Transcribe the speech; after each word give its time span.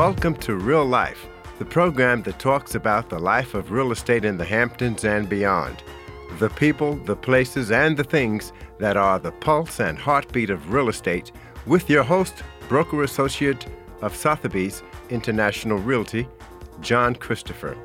Welcome 0.00 0.36
to 0.36 0.54
Real 0.54 0.86
Life, 0.86 1.26
the 1.58 1.66
program 1.66 2.22
that 2.22 2.38
talks 2.38 2.74
about 2.74 3.10
the 3.10 3.18
life 3.18 3.52
of 3.52 3.70
real 3.70 3.92
estate 3.92 4.24
in 4.24 4.38
the 4.38 4.46
Hamptons 4.46 5.04
and 5.04 5.28
beyond. 5.28 5.82
The 6.38 6.48
people, 6.48 6.96
the 6.96 7.14
places, 7.14 7.70
and 7.70 7.98
the 7.98 8.02
things 8.02 8.54
that 8.78 8.96
are 8.96 9.18
the 9.18 9.32
pulse 9.32 9.78
and 9.78 9.98
heartbeat 9.98 10.48
of 10.48 10.72
real 10.72 10.88
estate, 10.88 11.32
with 11.66 11.90
your 11.90 12.02
host, 12.02 12.42
broker 12.66 13.02
associate 13.02 13.66
of 14.00 14.16
Sotheby's 14.16 14.82
International 15.10 15.76
Realty, 15.76 16.26
John 16.80 17.14
Christopher. 17.14 17.76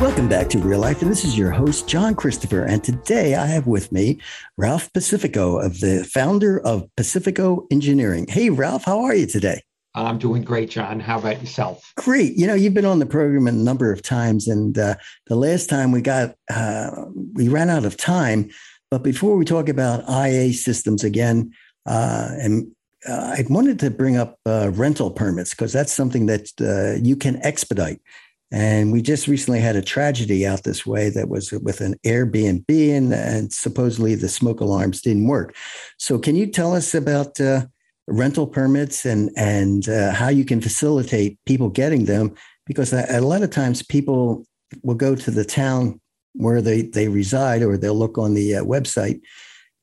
Welcome 0.00 0.28
back 0.28 0.50
to 0.50 0.58
Real 0.58 0.80
Life, 0.80 1.00
and 1.00 1.10
this 1.10 1.24
is 1.24 1.38
your 1.38 1.50
host, 1.50 1.88
John 1.88 2.14
Christopher. 2.14 2.64
And 2.64 2.84
today 2.84 3.34
I 3.34 3.46
have 3.46 3.66
with 3.66 3.90
me 3.92 4.20
Ralph 4.58 4.92
Pacifico, 4.92 5.58
of 5.58 5.80
the 5.80 6.04
founder 6.04 6.60
of 6.60 6.86
Pacifico 6.96 7.66
Engineering. 7.70 8.26
Hey, 8.28 8.50
Ralph, 8.50 8.84
how 8.84 9.00
are 9.04 9.14
you 9.14 9.26
today? 9.26 9.62
I'm 9.94 10.18
doing 10.18 10.42
great, 10.42 10.68
John. 10.68 11.00
How 11.00 11.18
about 11.18 11.40
yourself? 11.40 11.94
Great. 11.96 12.36
You 12.36 12.46
know, 12.46 12.52
you've 12.52 12.74
been 12.74 12.84
on 12.84 12.98
the 12.98 13.06
program 13.06 13.46
a 13.46 13.52
number 13.52 13.90
of 13.90 14.02
times, 14.02 14.46
and 14.48 14.76
uh, 14.76 14.96
the 15.28 15.36
last 15.36 15.70
time 15.70 15.92
we 15.92 16.02
got 16.02 16.34
uh, 16.50 16.90
we 17.32 17.48
ran 17.48 17.70
out 17.70 17.86
of 17.86 17.96
time. 17.96 18.50
But 18.90 19.02
before 19.02 19.38
we 19.38 19.46
talk 19.46 19.70
about 19.70 20.04
IA 20.10 20.52
systems 20.52 21.04
again, 21.04 21.52
uh, 21.86 22.28
and 22.32 22.70
uh, 23.08 23.36
I 23.38 23.44
wanted 23.48 23.78
to 23.80 23.90
bring 23.90 24.18
up 24.18 24.38
uh, 24.44 24.70
rental 24.74 25.10
permits 25.10 25.50
because 25.50 25.72
that's 25.72 25.92
something 25.92 26.26
that 26.26 26.50
uh, 26.60 27.02
you 27.02 27.16
can 27.16 27.42
expedite. 27.42 28.02
And 28.52 28.92
we 28.92 29.02
just 29.02 29.26
recently 29.26 29.60
had 29.60 29.74
a 29.74 29.82
tragedy 29.82 30.46
out 30.46 30.62
this 30.62 30.86
way 30.86 31.10
that 31.10 31.28
was 31.28 31.50
with 31.50 31.80
an 31.80 31.96
Airbnb, 32.04 32.64
and, 32.68 33.12
and 33.12 33.52
supposedly 33.52 34.14
the 34.14 34.28
smoke 34.28 34.60
alarms 34.60 35.02
didn't 35.02 35.26
work. 35.26 35.56
So, 35.98 36.18
can 36.18 36.36
you 36.36 36.46
tell 36.46 36.72
us 36.74 36.94
about 36.94 37.40
uh, 37.40 37.66
rental 38.06 38.46
permits 38.46 39.04
and 39.04 39.30
and 39.36 39.88
uh, 39.88 40.12
how 40.12 40.28
you 40.28 40.44
can 40.44 40.60
facilitate 40.60 41.38
people 41.44 41.70
getting 41.70 42.04
them? 42.04 42.34
Because 42.66 42.92
a, 42.92 43.20
lot 43.20 43.42
of 43.42 43.50
times 43.50 43.82
people 43.82 44.46
will 44.82 44.94
go 44.94 45.14
to 45.14 45.30
the 45.30 45.44
town 45.44 46.00
where 46.34 46.62
they 46.62 46.82
they 46.82 47.08
reside, 47.08 47.62
or 47.62 47.76
they'll 47.76 47.94
look 47.98 48.16
on 48.16 48.34
the 48.34 48.56
uh, 48.56 48.64
website, 48.64 49.20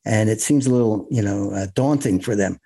and 0.06 0.30
it 0.30 0.40
seems 0.40 0.68
a 0.68 0.72
little 0.72 1.06
you 1.12 1.22
know 1.22 1.52
uh, 1.52 1.68
daunting 1.76 2.22
for 2.22 2.34
them. 2.34 2.58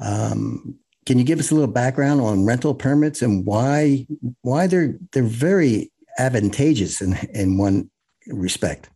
Um, 0.00 0.78
can 1.06 1.18
you 1.18 1.24
give 1.24 1.38
us 1.38 1.50
a 1.50 1.54
little 1.54 1.70
background 1.70 2.20
on 2.20 2.44
rental 2.44 2.74
permits 2.74 3.22
and 3.22 3.44
why 3.44 4.06
why 4.42 4.66
they're 4.66 4.96
they're 5.12 5.22
very 5.22 5.90
advantageous 6.18 7.00
in 7.00 7.14
in 7.34 7.58
one 7.58 7.90
respect? 8.28 8.88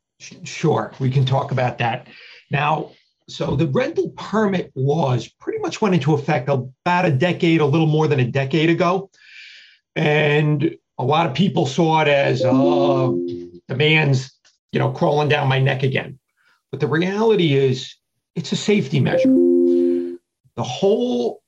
Sure, 0.45 0.93
we 0.99 1.11
can 1.11 1.27
talk 1.27 1.51
about 1.51 1.79
that. 1.79 2.07
Now, 2.51 2.91
so 3.29 3.57
the 3.57 3.67
rental 3.67 4.11
permit 4.11 4.73
laws 4.75 5.29
pretty 5.29 5.59
much 5.59 5.83
went 5.83 5.95
into 5.95 6.15
effect 6.15 6.49
about 6.49 7.05
a 7.05 7.11
decade, 7.11 7.61
a 7.61 7.67
little 7.67 7.89
more 7.89 8.07
than 8.09 8.21
a 8.21 8.25
decade 8.25 8.71
ago, 8.71 9.11
and 9.95 10.77
a 10.99 11.05
lot 11.05 11.27
of 11.27 11.35
people 11.35 11.67
saw 11.67 12.03
it 12.03 12.09
as 12.09 12.45
uh, 12.45 13.11
the 13.69 13.75
man's 13.77 14.31
you 14.73 14.79
know 14.79 14.93
crawling 14.93 15.29
down 15.29 15.49
my 15.49 15.59
neck 15.59 15.83
again. 15.83 16.19
But 16.71 16.81
the 16.81 16.87
reality 16.87 17.55
is, 17.55 17.95
it's 18.35 18.53
a 18.53 18.57
safety 18.57 19.01
measure. 19.01 19.29
The 19.29 20.63
whole 20.63 21.43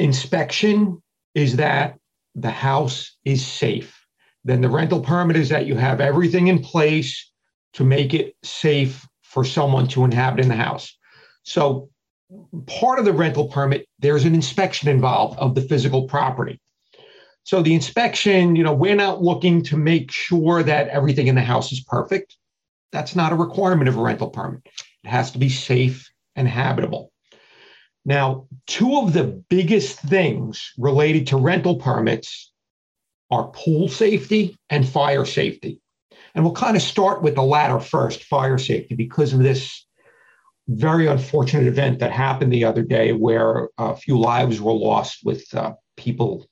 inspection 0.00 1.02
is 1.34 1.56
that 1.56 1.98
the 2.34 2.50
house 2.50 3.16
is 3.24 3.44
safe. 3.44 3.96
Then 4.44 4.60
the 4.60 4.68
rental 4.68 5.00
permit 5.00 5.36
is 5.36 5.48
that 5.50 5.66
you 5.66 5.76
have 5.76 6.00
everything 6.00 6.48
in 6.48 6.60
place 6.60 7.30
to 7.74 7.84
make 7.84 8.14
it 8.14 8.34
safe 8.42 9.06
for 9.22 9.44
someone 9.44 9.86
to 9.88 10.04
inhabit 10.04 10.40
in 10.40 10.48
the 10.48 10.56
house. 10.56 10.96
So, 11.42 11.90
part 12.66 12.98
of 12.98 13.04
the 13.04 13.12
rental 13.12 13.48
permit, 13.48 13.86
there's 13.98 14.24
an 14.24 14.34
inspection 14.34 14.88
involved 14.88 15.38
of 15.38 15.54
the 15.54 15.60
physical 15.60 16.08
property. 16.08 16.60
So, 17.44 17.62
the 17.62 17.74
inspection, 17.74 18.56
you 18.56 18.62
know, 18.62 18.72
we're 18.72 18.96
not 18.96 19.22
looking 19.22 19.62
to 19.64 19.76
make 19.76 20.10
sure 20.10 20.62
that 20.62 20.88
everything 20.88 21.26
in 21.26 21.34
the 21.34 21.42
house 21.42 21.72
is 21.72 21.80
perfect. 21.80 22.36
That's 22.92 23.14
not 23.14 23.32
a 23.32 23.36
requirement 23.36 23.88
of 23.88 23.96
a 23.96 24.02
rental 24.02 24.30
permit. 24.30 24.62
It 25.04 25.08
has 25.08 25.30
to 25.32 25.38
be 25.38 25.48
safe 25.48 26.10
and 26.34 26.48
habitable. 26.48 27.09
Now, 28.04 28.46
two 28.66 28.96
of 28.96 29.12
the 29.12 29.24
biggest 29.24 29.98
things 30.00 30.72
related 30.78 31.26
to 31.28 31.36
rental 31.36 31.76
permits 31.76 32.50
are 33.30 33.48
pool 33.48 33.88
safety 33.88 34.56
and 34.70 34.88
fire 34.88 35.24
safety. 35.24 35.80
And 36.34 36.44
we'll 36.44 36.54
kind 36.54 36.76
of 36.76 36.82
start 36.82 37.22
with 37.22 37.34
the 37.34 37.42
latter 37.42 37.80
first, 37.80 38.24
fire 38.24 38.58
safety, 38.58 38.94
because 38.94 39.32
of 39.32 39.40
this 39.40 39.86
very 40.68 41.06
unfortunate 41.06 41.66
event 41.66 41.98
that 41.98 42.12
happened 42.12 42.52
the 42.52 42.64
other 42.64 42.82
day 42.82 43.12
where 43.12 43.68
a 43.78 43.96
few 43.96 44.18
lives 44.18 44.60
were 44.60 44.72
lost 44.72 45.20
with 45.24 45.52
uh, 45.54 45.72
people, 45.96 46.46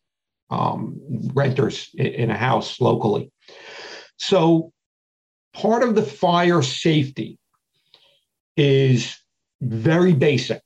um, 0.50 0.98
renters 1.34 1.90
in 1.94 2.30
a 2.30 2.36
house 2.36 2.80
locally. 2.80 3.30
So, 4.16 4.72
part 5.54 5.82
of 5.82 5.94
the 5.94 6.02
fire 6.02 6.62
safety 6.62 7.38
is 8.56 9.16
very 9.60 10.12
basic 10.12 10.62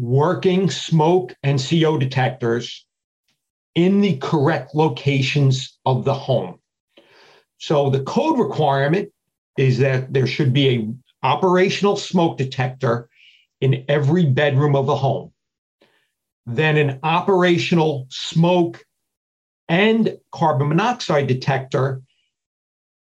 working 0.00 0.70
smoke 0.70 1.34
and 1.42 1.62
CO 1.62 1.98
detectors 1.98 2.86
in 3.74 4.00
the 4.00 4.16
correct 4.18 4.74
locations 4.74 5.78
of 5.84 6.04
the 6.04 6.14
home. 6.14 6.58
So 7.58 7.90
the 7.90 8.02
code 8.02 8.38
requirement 8.38 9.10
is 9.56 9.78
that 9.78 10.12
there 10.12 10.26
should 10.26 10.52
be 10.52 10.68
a 10.68 10.94
operational 11.24 11.96
smoke 11.96 12.36
detector 12.36 13.08
in 13.60 13.84
every 13.88 14.26
bedroom 14.26 14.76
of 14.76 14.86
the 14.86 14.96
home. 14.96 15.32
Then 16.46 16.76
an 16.76 17.00
operational 17.02 18.06
smoke 18.10 18.84
and 19.68 20.18
carbon 20.32 20.68
monoxide 20.68 21.26
detector, 21.26 22.02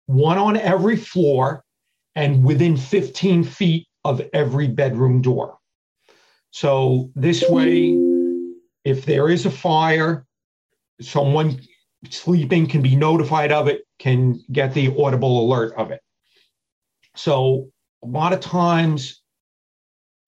one 0.06 0.38
on 0.38 0.56
every 0.56 0.96
floor 0.96 1.64
and 2.14 2.44
within 2.44 2.76
15 2.76 3.42
feet 3.42 3.88
of 4.04 4.22
every 4.32 4.68
bedroom 4.68 5.22
door. 5.22 5.58
So 6.52 7.10
this 7.16 7.48
way, 7.48 7.98
if 8.84 9.06
there 9.06 9.28
is 9.30 9.46
a 9.46 9.50
fire, 9.50 10.26
someone 11.00 11.60
sleeping 12.10 12.66
can 12.66 12.82
be 12.82 12.94
notified 12.94 13.52
of 13.52 13.68
it, 13.68 13.82
can 13.98 14.38
get 14.52 14.74
the 14.74 14.94
audible 15.02 15.46
alert 15.46 15.72
of 15.76 15.90
it. 15.90 16.00
So 17.16 17.70
a 18.04 18.06
lot 18.06 18.34
of 18.34 18.40
times, 18.40 19.22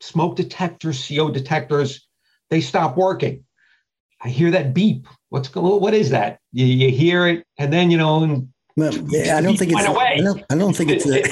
smoke 0.00 0.36
detectors, 0.36 1.06
CO 1.06 1.30
detectors, 1.30 2.08
they 2.48 2.62
stop 2.62 2.96
working. 2.96 3.44
I 4.22 4.30
hear 4.30 4.50
that 4.52 4.72
beep. 4.72 5.06
What's? 5.28 5.54
What 5.54 5.92
is 5.92 6.08
that? 6.10 6.38
You, 6.52 6.64
you 6.64 6.90
hear 6.90 7.28
it, 7.28 7.44
and 7.58 7.70
then 7.70 7.90
you 7.90 7.98
know, 7.98 8.22
and 8.22 8.48
well, 8.76 8.92
I 8.92 9.40
don't 9.40 9.56
think 9.56 9.70
it's. 9.72 9.80
I 9.80 10.16
don't, 10.16 10.44
I 10.50 10.54
don't 10.56 10.74
think 10.74 10.90
it's. 10.90 11.06
Uh, 11.06 11.22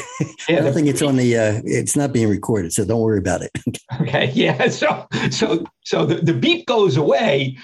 I 0.49 0.61
don't 0.61 0.73
think 0.73 0.87
it's 0.87 1.03
on 1.03 1.17
the. 1.17 1.37
Uh, 1.37 1.61
it's 1.65 1.97
not 1.97 2.13
being 2.13 2.29
recorded, 2.29 2.73
so 2.73 2.85
don't 2.85 3.01
worry 3.01 3.19
about 3.19 3.43
it. 3.43 3.51
okay. 4.01 4.31
Yeah. 4.33 4.69
So 4.73 5.07
so 5.31 5.65
so 5.85 6.07
the, 6.07 6.17
the 6.17 6.35
beep 6.35 6.67
goes 6.67 6.97
away, 6.97 7.59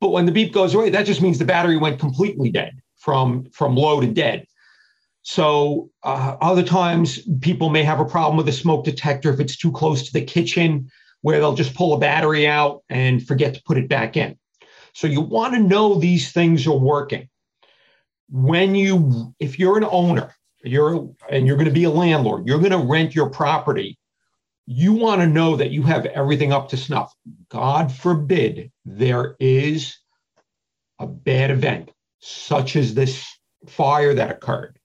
but 0.00 0.10
when 0.10 0.26
the 0.26 0.32
beep 0.32 0.52
goes 0.52 0.74
away, 0.74 0.90
that 0.90 1.06
just 1.06 1.22
means 1.22 1.38
the 1.38 1.44
battery 1.44 1.76
went 1.76 2.00
completely 2.00 2.50
dead 2.50 2.72
from 2.96 3.44
from 3.50 3.76
low 3.76 4.00
to 4.00 4.06
dead. 4.08 4.46
So 5.22 5.90
uh, 6.02 6.36
other 6.40 6.64
times 6.64 7.20
people 7.40 7.70
may 7.70 7.84
have 7.84 8.00
a 8.00 8.04
problem 8.04 8.36
with 8.36 8.48
a 8.48 8.52
smoke 8.52 8.84
detector 8.84 9.32
if 9.32 9.38
it's 9.38 9.56
too 9.56 9.70
close 9.72 10.02
to 10.02 10.12
the 10.12 10.22
kitchen, 10.22 10.90
where 11.22 11.38
they'll 11.38 11.54
just 11.54 11.74
pull 11.74 11.94
a 11.94 11.98
battery 11.98 12.48
out 12.48 12.82
and 12.88 13.24
forget 13.24 13.54
to 13.54 13.62
put 13.64 13.78
it 13.78 13.88
back 13.88 14.16
in. 14.16 14.36
So 14.92 15.06
you 15.06 15.20
want 15.20 15.54
to 15.54 15.60
know 15.60 15.94
these 15.94 16.32
things 16.32 16.66
are 16.66 16.76
working 16.76 17.28
when 18.34 18.74
you 18.74 19.32
if 19.38 19.58
you're 19.58 19.78
an 19.78 19.88
owner 19.90 20.34
you're 20.64 21.08
and 21.30 21.46
you're 21.46 21.56
going 21.56 21.68
to 21.68 21.72
be 21.72 21.84
a 21.84 21.90
landlord 21.90 22.46
you're 22.46 22.58
going 22.58 22.70
to 22.70 22.78
rent 22.78 23.14
your 23.14 23.30
property 23.30 23.96
you 24.66 24.92
want 24.92 25.20
to 25.20 25.26
know 25.26 25.56
that 25.56 25.70
you 25.70 25.82
have 25.82 26.06
everything 26.06 26.52
up 26.52 26.68
to 26.70 26.76
snuff. 26.76 27.14
God 27.50 27.92
forbid 27.92 28.70
there 28.84 29.36
is 29.38 29.98
a 30.98 31.06
bad 31.06 31.50
event 31.50 31.90
such 32.20 32.76
as 32.76 32.94
this 32.94 33.26
fire 33.68 34.14
that 34.14 34.30
occurred. 34.30 34.78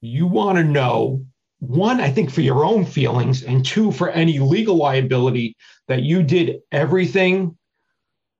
You 0.00 0.26
want 0.26 0.58
to 0.58 0.64
know 0.64 1.24
one 1.60 1.98
i 1.98 2.10
think 2.10 2.30
for 2.30 2.42
your 2.42 2.62
own 2.62 2.84
feelings 2.84 3.42
and 3.42 3.64
two 3.64 3.90
for 3.90 4.10
any 4.10 4.38
legal 4.38 4.76
liability 4.76 5.56
that 5.88 6.02
you 6.02 6.22
did 6.22 6.60
everything 6.72 7.56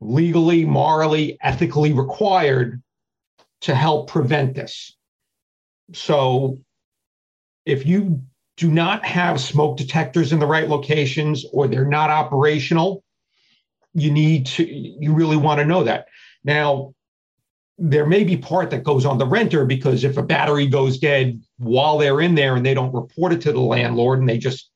legally 0.02 0.66
morally 0.66 1.38
ethically 1.40 1.94
required 1.94 2.82
to 3.64 3.74
help 3.74 4.08
prevent 4.08 4.54
this. 4.54 4.94
So 5.94 6.58
if 7.64 7.86
you 7.86 8.20
do 8.58 8.70
not 8.70 9.04
have 9.06 9.40
smoke 9.40 9.78
detectors 9.78 10.32
in 10.32 10.38
the 10.38 10.46
right 10.46 10.68
locations 10.68 11.46
or 11.50 11.66
they're 11.66 11.86
not 11.86 12.10
operational, 12.10 13.02
you 13.94 14.10
need 14.10 14.44
to, 14.46 14.64
you 14.64 15.14
really 15.14 15.38
want 15.38 15.60
to 15.60 15.64
know 15.64 15.82
that. 15.84 16.08
Now, 16.44 16.92
there 17.78 18.04
may 18.04 18.22
be 18.22 18.36
part 18.36 18.70
that 18.70 18.84
goes 18.84 19.06
on 19.06 19.16
the 19.16 19.26
renter 19.26 19.64
because 19.64 20.04
if 20.04 20.18
a 20.18 20.22
battery 20.22 20.66
goes 20.66 20.98
dead 20.98 21.40
while 21.56 21.96
they're 21.96 22.20
in 22.20 22.34
there 22.34 22.56
and 22.56 22.66
they 22.66 22.74
don't 22.74 22.94
report 22.94 23.32
it 23.32 23.40
to 23.42 23.52
the 23.52 23.60
landlord 23.60 24.20
and 24.20 24.28
they 24.28 24.38
just 24.38 24.70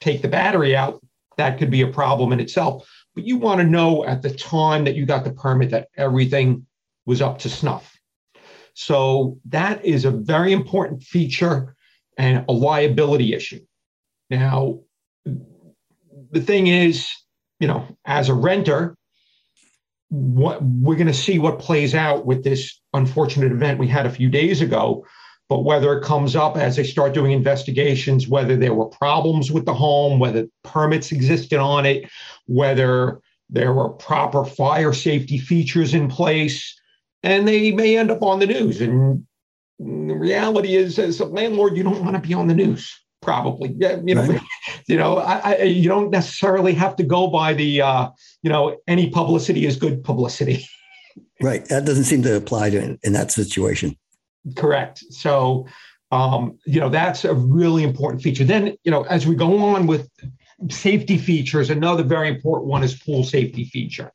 take 0.00 0.22
the 0.22 0.28
battery 0.28 0.74
out, 0.74 1.00
that 1.36 1.58
could 1.58 1.70
be 1.70 1.82
a 1.82 1.86
problem 1.86 2.32
in 2.32 2.40
itself. 2.40 2.88
But 3.14 3.24
you 3.24 3.36
want 3.36 3.60
to 3.60 3.66
know 3.66 4.04
at 4.06 4.22
the 4.22 4.30
time 4.30 4.84
that 4.84 4.94
you 4.94 5.04
got 5.04 5.24
the 5.24 5.32
permit 5.32 5.70
that 5.70 5.88
everything 5.98 6.66
was 7.04 7.20
up 7.20 7.38
to 7.40 7.50
snuff. 7.50 7.99
So 8.74 9.38
that 9.46 9.84
is 9.84 10.04
a 10.04 10.10
very 10.10 10.52
important 10.52 11.02
feature 11.02 11.74
and 12.16 12.44
a 12.48 12.52
liability 12.52 13.34
issue. 13.34 13.60
Now, 14.30 14.80
the 15.24 16.40
thing 16.40 16.66
is, 16.66 17.10
you 17.58 17.68
know, 17.68 17.86
as 18.04 18.28
a 18.28 18.34
renter, 18.34 18.96
what 20.10 20.62
we're 20.62 20.96
going 20.96 21.06
to 21.06 21.14
see 21.14 21.38
what 21.38 21.58
plays 21.58 21.94
out 21.94 22.26
with 22.26 22.42
this 22.42 22.80
unfortunate 22.94 23.52
event 23.52 23.78
we 23.78 23.86
had 23.86 24.06
a 24.06 24.10
few 24.10 24.28
days 24.28 24.60
ago 24.60 25.04
but 25.48 25.64
whether 25.64 25.96
it 25.96 26.04
comes 26.04 26.34
up 26.34 26.56
as 26.56 26.76
they 26.76 26.82
start 26.82 27.14
doing 27.14 27.30
investigations 27.30 28.26
whether 28.26 28.56
there 28.56 28.74
were 28.74 28.86
problems 28.86 29.52
with 29.52 29.64
the 29.66 29.74
home 29.74 30.18
whether 30.18 30.46
permits 30.64 31.12
existed 31.12 31.60
on 31.60 31.86
it 31.86 32.10
whether 32.46 33.20
there 33.48 33.72
were 33.72 33.88
proper 33.88 34.44
fire 34.44 34.92
safety 34.92 35.38
features 35.38 35.94
in 35.94 36.08
place 36.08 36.79
and 37.22 37.46
they 37.46 37.70
may 37.72 37.96
end 37.96 38.10
up 38.10 38.22
on 38.22 38.38
the 38.38 38.46
news. 38.46 38.80
And 38.80 39.26
the 39.78 40.14
reality 40.14 40.76
is 40.76 40.98
as 40.98 41.20
a 41.20 41.24
landlord 41.24 41.76
you 41.76 41.82
don't 41.82 42.04
want 42.04 42.14
to 42.14 42.26
be 42.26 42.34
on 42.34 42.46
the 42.46 42.54
news 42.54 42.98
probably. 43.22 43.74
Yeah 43.76 43.98
you 44.04 44.14
know 44.14 44.24
right. 44.24 44.40
you 44.86 44.96
know 44.96 45.18
I, 45.18 45.52
I, 45.52 45.62
you 45.62 45.88
don't 45.88 46.10
necessarily 46.10 46.72
have 46.74 46.96
to 46.96 47.02
go 47.02 47.28
by 47.28 47.54
the 47.54 47.82
uh, 47.82 48.10
you 48.42 48.50
know 48.50 48.76
any 48.86 49.10
publicity 49.10 49.66
is 49.66 49.76
good 49.76 50.04
publicity. 50.04 50.66
Right. 51.42 51.64
That 51.66 51.86
doesn't 51.86 52.04
seem 52.04 52.22
to 52.24 52.36
apply 52.36 52.68
to 52.68 52.82
in, 52.82 52.98
in 53.02 53.14
that 53.14 53.32
situation. 53.32 53.96
Correct. 54.56 55.02
So 55.10 55.66
um, 56.12 56.58
you 56.66 56.78
know 56.80 56.90
that's 56.90 57.24
a 57.24 57.34
really 57.34 57.82
important 57.82 58.22
feature. 58.22 58.44
Then 58.44 58.76
you 58.84 58.90
know 58.90 59.02
as 59.04 59.26
we 59.26 59.34
go 59.34 59.58
on 59.58 59.86
with 59.86 60.08
safety 60.68 61.16
features 61.16 61.70
another 61.70 62.02
very 62.02 62.28
important 62.28 62.68
one 62.68 62.82
is 62.82 62.94
pool 62.94 63.24
safety 63.24 63.64
feature 63.64 64.12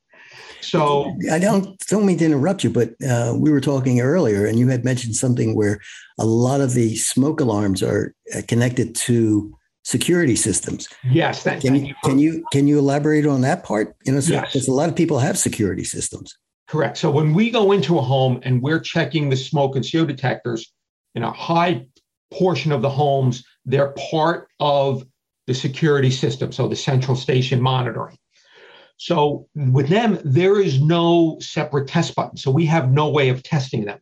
so 0.65 1.15
I 1.31 1.39
don't 1.39 1.79
don't 1.88 2.06
mean 2.06 2.17
to 2.19 2.25
interrupt 2.25 2.63
you, 2.63 2.69
but 2.69 2.94
uh, 3.07 3.33
we 3.38 3.51
were 3.51 3.62
talking 3.62 4.01
earlier, 4.01 4.45
and 4.45 4.59
you 4.59 4.67
had 4.67 4.83
mentioned 4.83 5.15
something 5.15 5.56
where 5.56 5.79
a 6.19 6.25
lot 6.25 6.62
of 6.62 6.73
the 6.73 6.95
smoke 6.95 7.39
alarms 7.39 7.83
are 7.83 8.13
uh, 8.35 8.41
connected 8.47 8.95
to 8.95 9.56
security 9.83 10.35
systems. 10.35 10.89
Yes, 11.03 11.44
thank, 11.44 11.62
can 11.62 11.85
you, 11.85 11.95
can 12.03 12.19
you 12.19 12.45
can 12.51 12.67
you 12.67 12.79
elaborate 12.79 13.25
on 13.25 13.41
that 13.41 13.63
part? 13.63 13.95
You 14.06 14.13
know, 14.13 14.19
so, 14.19 14.33
yes. 14.33 14.53
because 14.53 14.67
a 14.67 14.73
lot 14.73 14.89
of 14.89 14.95
people 14.95 15.19
have 15.19 15.38
security 15.38 15.83
systems. 15.83 16.35
Correct. 16.68 16.97
So 16.97 17.11
when 17.11 17.33
we 17.33 17.51
go 17.51 17.71
into 17.71 18.00
a 18.00 18.01
home 18.01 18.39
and 18.44 18.61
we're 18.61 18.79
checking 18.79 19.29
the 19.29 19.38
smoke 19.38 19.75
and 19.75 19.85
CO 19.89 20.06
detectors 20.06 20.73
in 21.13 21.23
a 21.23 21.31
high 21.31 21.85
portion 22.33 22.71
of 22.71 22.81
the 22.81 22.89
homes, 22.89 23.44
they're 23.65 23.94
part 24.09 24.47
of 24.59 25.06
the 25.47 25.53
security 25.53 26.09
system. 26.09 26.51
So 26.51 26.68
the 26.68 26.75
central 26.75 27.15
station 27.15 27.61
monitoring. 27.61 28.18
So 28.97 29.47
with 29.56 29.89
them, 29.89 30.19
there 30.24 30.59
is 30.59 30.81
no 30.81 31.38
separate 31.39 31.88
test 31.88 32.15
button. 32.15 32.38
So 32.38 32.51
we 32.51 32.65
have 32.65 32.92
no 32.92 33.09
way 33.09 33.30
of 33.30 33.44
testing 33.44 33.86
them. 33.86 34.00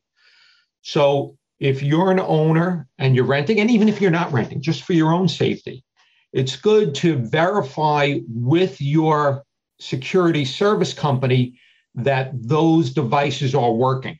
So 0.81 1.38
if 1.60 1.81
you're 1.81 2.12
an 2.12 2.19
owner 2.19 2.88
and 2.98 3.16
you're 3.16 3.25
renting, 3.25 3.60
and 3.60 3.72
even 3.72 3.90
if 3.90 4.01
you're 4.01 4.12
not 4.12 4.31
renting, 4.31 4.62
just 4.62 4.84
for 4.84 4.94
your 4.94 5.12
own 5.12 5.28
safety, 5.28 5.84
it's 6.31 6.56
good 6.56 6.94
to 6.95 7.16
verify 7.16 8.19
with 8.28 8.81
your 8.81 9.44
security 9.80 10.45
service 10.45 10.94
company 10.94 11.60
that 11.95 12.31
those 12.34 12.92
devices 12.92 13.54
are 13.54 13.72
working. 13.72 14.18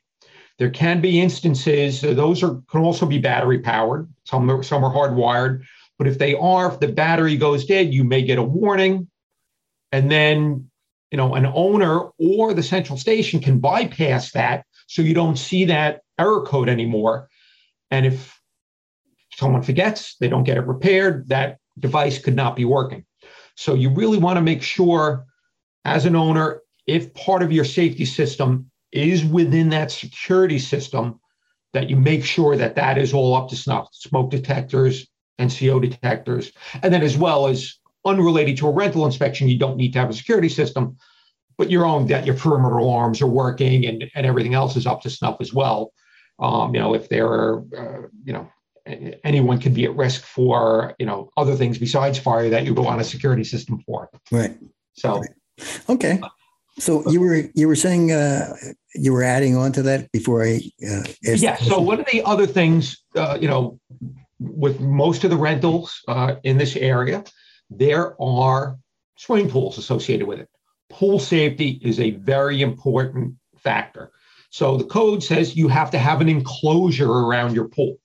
There 0.60 0.70
can 0.70 1.02
be 1.02 1.20
instances, 1.20 2.02
those 2.02 2.44
are 2.44 2.62
can 2.70 2.82
also 2.82 3.06
be 3.06 3.18
battery 3.18 3.60
powered. 3.60 4.08
Some, 4.26 4.64
some 4.64 4.84
are 4.84 4.94
hardwired, 4.94 5.64
but 5.98 6.08
if 6.08 6.20
they 6.20 6.36
are, 6.36 6.72
if 6.72 6.80
the 6.80 6.88
battery 6.88 7.36
goes 7.36 7.66
dead, 7.66 7.94
you 7.94 8.04
may 8.04 8.22
get 8.22 8.38
a 8.38 8.44
warning 8.44 9.08
and 9.94 10.12
then 10.12 10.70
you 11.12 11.18
know 11.18 11.36
an 11.36 11.46
owner 11.46 12.10
or 12.20 12.54
the 12.54 12.64
central 12.64 12.98
station 12.98 13.40
can 13.40 13.60
bypass 13.60 14.32
that 14.32 14.66
so 14.88 15.02
you 15.02 15.14
don't 15.14 15.38
see 15.38 15.64
that 15.66 16.02
error 16.20 16.42
code 16.42 16.68
anymore. 16.68 17.30
And 17.90 18.06
if 18.06 18.42
someone 19.36 19.62
forgets 19.62 20.18
they 20.20 20.28
don't 20.28 20.44
get 20.44 20.58
it 20.58 20.68
repaired 20.68 21.30
that 21.30 21.60
device 21.80 22.20
could 22.20 22.36
not 22.36 22.56
be 22.56 22.66
working. 22.66 23.06
So 23.56 23.76
you 23.76 23.90
really 23.90 24.18
want 24.18 24.38
to 24.38 24.42
make 24.42 24.64
sure 24.64 25.26
as 25.86 26.06
an 26.06 26.16
owner 26.16 26.62
if 26.88 27.14
part 27.14 27.44
of 27.44 27.52
your 27.52 27.66
safety 27.66 28.06
system 28.06 28.70
is 28.92 29.24
within 29.24 29.70
that 29.70 29.92
security 29.92 30.60
system 30.60 31.20
that 31.74 31.90
you 31.90 31.96
make 31.96 32.26
sure 32.26 32.56
that 32.56 32.76
that 32.76 32.98
is 32.98 33.14
all 33.14 33.36
up 33.36 33.50
to 33.50 33.56
snuff 33.56 33.88
smoke 33.92 34.32
detectors 34.32 35.08
and 35.38 35.56
co 35.56 35.80
detectors. 35.80 36.52
And 36.82 36.94
then 36.94 37.04
as 37.04 37.18
well 37.18 37.48
as 37.48 37.78
unrelated 38.06 38.58
to 38.58 38.68
a 38.68 38.72
rental 38.72 39.06
inspection, 39.06 39.48
you 39.48 39.58
don't 39.58 39.78
need 39.78 39.94
to 39.94 40.00
have 40.00 40.10
a 40.10 40.14
security 40.14 40.50
system, 40.50 40.98
but 41.58 41.70
your 41.70 41.86
own 41.86 42.08
that 42.08 42.26
your 42.26 42.36
perimeter 42.36 42.78
alarms 42.78 43.22
are 43.22 43.28
working 43.28 43.86
and, 43.86 44.10
and 44.16 44.26
everything 44.26 44.54
else 44.54 44.76
is 44.76 44.86
up 44.88 45.02
to 45.02 45.10
snuff 45.10 45.38
as 45.40 45.54
well. 45.54 45.94
Um, 46.40 46.74
you 46.74 46.82
know, 46.82 46.94
if 46.94 47.10
there 47.10 47.28
are, 47.28 47.64
uh, 47.78 48.08
you 48.24 48.34
know, 48.34 48.50
anyone 49.24 49.60
could 49.60 49.74
be 49.74 49.86
at 49.86 49.96
risk 49.96 50.24
for, 50.24 50.96
you 51.00 51.06
know, 51.06 51.30
other 51.38 51.56
things 51.56 51.78
besides 51.78 52.20
fire 52.20 52.50
that 52.50 52.66
you 52.66 52.74
would 52.74 52.84
want 52.84 53.00
a 53.00 53.04
security 53.04 53.44
system 53.44 53.82
for. 53.86 54.10
Right. 54.32 54.58
So, 54.94 55.20
right. 55.20 55.30
okay. 55.90 56.22
So 56.80 57.08
you 57.10 57.22
were 57.22 57.44
you 57.54 57.68
were 57.68 57.76
saying 57.76 58.12
uh, 58.12 58.56
you 58.96 59.14
were 59.14 59.24
adding 59.24 59.56
on 59.56 59.72
to 59.74 59.84
that 59.84 60.12
before 60.12 60.44
I 60.44 60.60
uh, 60.88 61.04
yeah. 61.22 61.56
So 61.58 61.80
one 61.80 62.00
of 62.00 62.08
the 62.12 62.24
other 62.24 62.48
things, 62.48 62.98
uh, 63.16 63.38
you 63.40 63.48
know, 63.48 63.80
with 64.40 64.80
most 64.80 65.24
of 65.24 65.30
the 65.30 65.38
rentals 65.38 66.02
uh, 66.08 66.36
in 66.44 66.58
this 66.58 66.76
area, 66.76 67.24
there 67.78 68.22
are 68.22 68.78
swimming 69.18 69.50
pools 69.50 69.78
associated 69.78 70.28
with 70.28 70.40
it. 70.40 70.50
Pool 70.90 71.20
safety 71.20 71.80
is 71.82 72.00
a 72.00 72.12
very 72.12 72.62
important 72.62 73.36
factor. 73.58 74.12
So 74.50 74.78
the 74.78 74.84
code 74.84 75.24
says 75.24 75.56
you 75.56 75.68
have 75.68 75.90
to 75.92 75.98
have 75.98 76.22
an 76.22 76.30
enclosure 76.30 77.12
around 77.12 77.56
your 77.56 77.68
pool. 77.68 77.98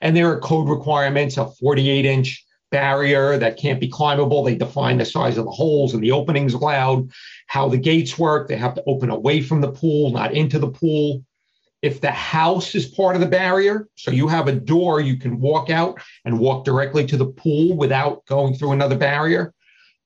And 0.00 0.16
there 0.16 0.30
are 0.30 0.40
code 0.40 0.68
requirements, 0.68 1.36
a 1.36 1.46
48 1.46 2.06
inch 2.06 2.44
barrier 2.70 3.36
that 3.36 3.58
can't 3.58 3.80
be 3.80 3.88
climbable. 3.88 4.42
They 4.42 4.54
define 4.54 4.98
the 4.98 5.04
size 5.04 5.36
of 5.36 5.44
the 5.44 5.50
holes 5.50 5.92
and 5.92 6.02
the 6.02 6.12
openings 6.12 6.54
allowed, 6.54 7.10
how 7.48 7.68
the 7.68 7.76
gates 7.76 8.18
work. 8.18 8.48
They 8.48 8.56
have 8.56 8.74
to 8.76 8.84
open 8.86 9.10
away 9.10 9.42
from 9.42 9.60
the 9.60 9.72
pool, 9.72 10.10
not 10.10 10.32
into 10.32 10.58
the 10.58 10.70
pool. 10.70 11.22
If 11.82 12.00
the 12.00 12.10
house 12.10 12.74
is 12.74 12.86
part 12.86 13.16
of 13.16 13.20
the 13.20 13.28
barrier, 13.28 13.88
so 13.94 14.10
you 14.10 14.28
have 14.28 14.48
a 14.48 14.52
door, 14.52 15.00
you 15.00 15.16
can 15.16 15.40
walk 15.40 15.70
out 15.70 15.98
and 16.24 16.38
walk 16.38 16.64
directly 16.64 17.06
to 17.06 17.16
the 17.16 17.26
pool 17.26 17.76
without 17.76 18.26
going 18.26 18.54
through 18.54 18.72
another 18.72 18.98
barrier. 18.98 19.54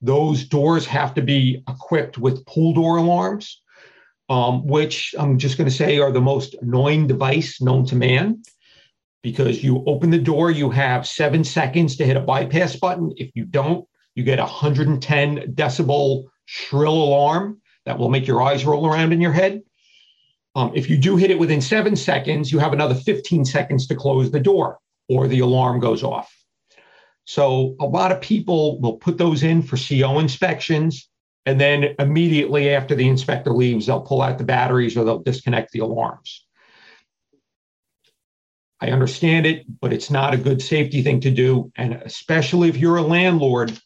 Those 0.01 0.45
doors 0.45 0.85
have 0.85 1.13
to 1.15 1.21
be 1.21 1.63
equipped 1.67 2.17
with 2.17 2.45
pool 2.45 2.73
door 2.73 2.97
alarms, 2.97 3.61
um, 4.29 4.65
which 4.65 5.13
I'm 5.17 5.37
just 5.37 5.57
going 5.57 5.69
to 5.69 5.75
say 5.75 5.99
are 5.99 6.11
the 6.11 6.21
most 6.21 6.55
annoying 6.61 7.07
device 7.07 7.61
known 7.61 7.85
to 7.87 7.95
man 7.95 8.41
because 9.25 9.63
you 9.63 9.83
open 9.87 10.11
the 10.11 10.19
door, 10.19 10.51
you 10.51 10.69
have 10.69 11.07
seven 11.07 11.43
seconds 11.43 11.95
to 11.95 12.05
hit 12.05 12.15
a 12.15 12.21
bypass 12.21 12.75
button. 12.75 13.11
If 13.17 13.31
you 13.33 13.43
don't, 13.43 13.83
you 14.13 14.23
get 14.23 14.37
a 14.37 14.43
110 14.43 15.55
decibel 15.55 16.25
shrill 16.45 16.93
alarm 16.93 17.59
that 17.87 17.97
will 17.97 18.11
make 18.11 18.27
your 18.27 18.43
eyes 18.43 18.65
roll 18.65 18.85
around 18.85 19.13
in 19.13 19.21
your 19.21 19.31
head. 19.31 19.61
Um, 20.55 20.71
if 20.73 20.89
you 20.89 20.97
do 20.97 21.17
hit 21.17 21.31
it 21.31 21.39
within 21.39 21.61
seven 21.61 21.95
seconds, 21.95 22.51
you 22.51 22.59
have 22.59 22.73
another 22.73 22.95
15 22.95 23.43
seconds 23.43 23.87
to 23.87 23.95
close 23.95 24.31
the 24.31 24.39
door 24.39 24.79
or 25.09 25.27
the 25.27 25.39
alarm 25.39 25.79
goes 25.79 26.01
off. 26.01 26.33
So 27.25 27.75
a 27.79 27.85
lot 27.85 28.11
of 28.11 28.21
people 28.21 28.79
will 28.79 28.97
put 28.97 29.17
those 29.17 29.43
in 29.43 29.61
for 29.61 29.77
CO 29.77 30.19
inspections. 30.19 31.09
And 31.45 31.59
then 31.59 31.95
immediately 31.99 32.69
after 32.69 32.95
the 32.95 33.07
inspector 33.07 33.51
leaves, 33.51 33.85
they'll 33.85 34.01
pull 34.01 34.21
out 34.21 34.37
the 34.37 34.43
batteries 34.43 34.95
or 34.95 35.03
they'll 35.03 35.21
disconnect 35.21 35.71
the 35.71 35.79
alarms. 35.79 36.45
I 38.81 38.89
understand 38.89 39.45
it, 39.45 39.65
but 39.81 39.93
it's 39.93 40.09
not 40.09 40.33
a 40.33 40.37
good 40.37 40.61
safety 40.61 41.01
thing 41.01 41.19
to 41.21 41.31
do. 41.31 41.71
And 41.75 41.93
especially 41.93 42.69
if 42.69 42.77
you're 42.77 42.97
a 42.97 43.01
landlord, 43.01 43.77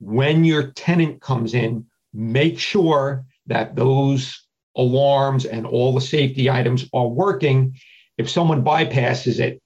when 0.00 0.44
your 0.44 0.72
tenant 0.72 1.20
comes 1.20 1.54
in, 1.54 1.86
make 2.12 2.58
sure 2.58 3.24
that 3.46 3.76
those 3.76 4.46
alarms 4.76 5.44
and 5.44 5.66
all 5.66 5.92
the 5.92 6.00
safety 6.00 6.50
items 6.50 6.88
are 6.92 7.08
working. 7.08 7.76
If 8.18 8.30
someone 8.30 8.64
bypasses 8.64 9.38
it, 9.38 9.60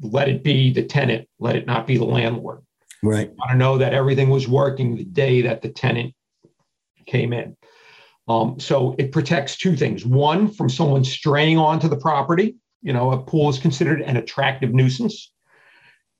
let 0.00 0.28
it 0.28 0.42
be 0.42 0.72
the 0.72 0.82
tenant, 0.82 1.28
let 1.38 1.56
it 1.56 1.66
not 1.66 1.86
be 1.86 1.96
the 1.96 2.04
landlord. 2.04 2.62
Right. 3.02 3.28
I 3.28 3.32
want 3.38 3.50
to 3.52 3.56
know 3.56 3.78
that 3.78 3.94
everything 3.94 4.30
was 4.30 4.48
working 4.48 4.96
the 4.96 5.04
day 5.04 5.42
that 5.42 5.62
the 5.62 5.68
tenant 5.68 6.14
came 7.06 7.32
in. 7.32 7.56
Um, 8.28 8.58
so 8.58 8.94
it 8.98 9.12
protects 9.12 9.56
two 9.56 9.76
things. 9.76 10.04
One, 10.04 10.48
from 10.48 10.68
someone 10.68 11.04
straying 11.04 11.58
onto 11.58 11.88
the 11.88 11.96
property. 11.96 12.56
You 12.82 12.92
know, 12.92 13.12
a 13.12 13.18
pool 13.18 13.48
is 13.48 13.58
considered 13.58 14.02
an 14.02 14.16
attractive 14.16 14.72
nuisance. 14.72 15.32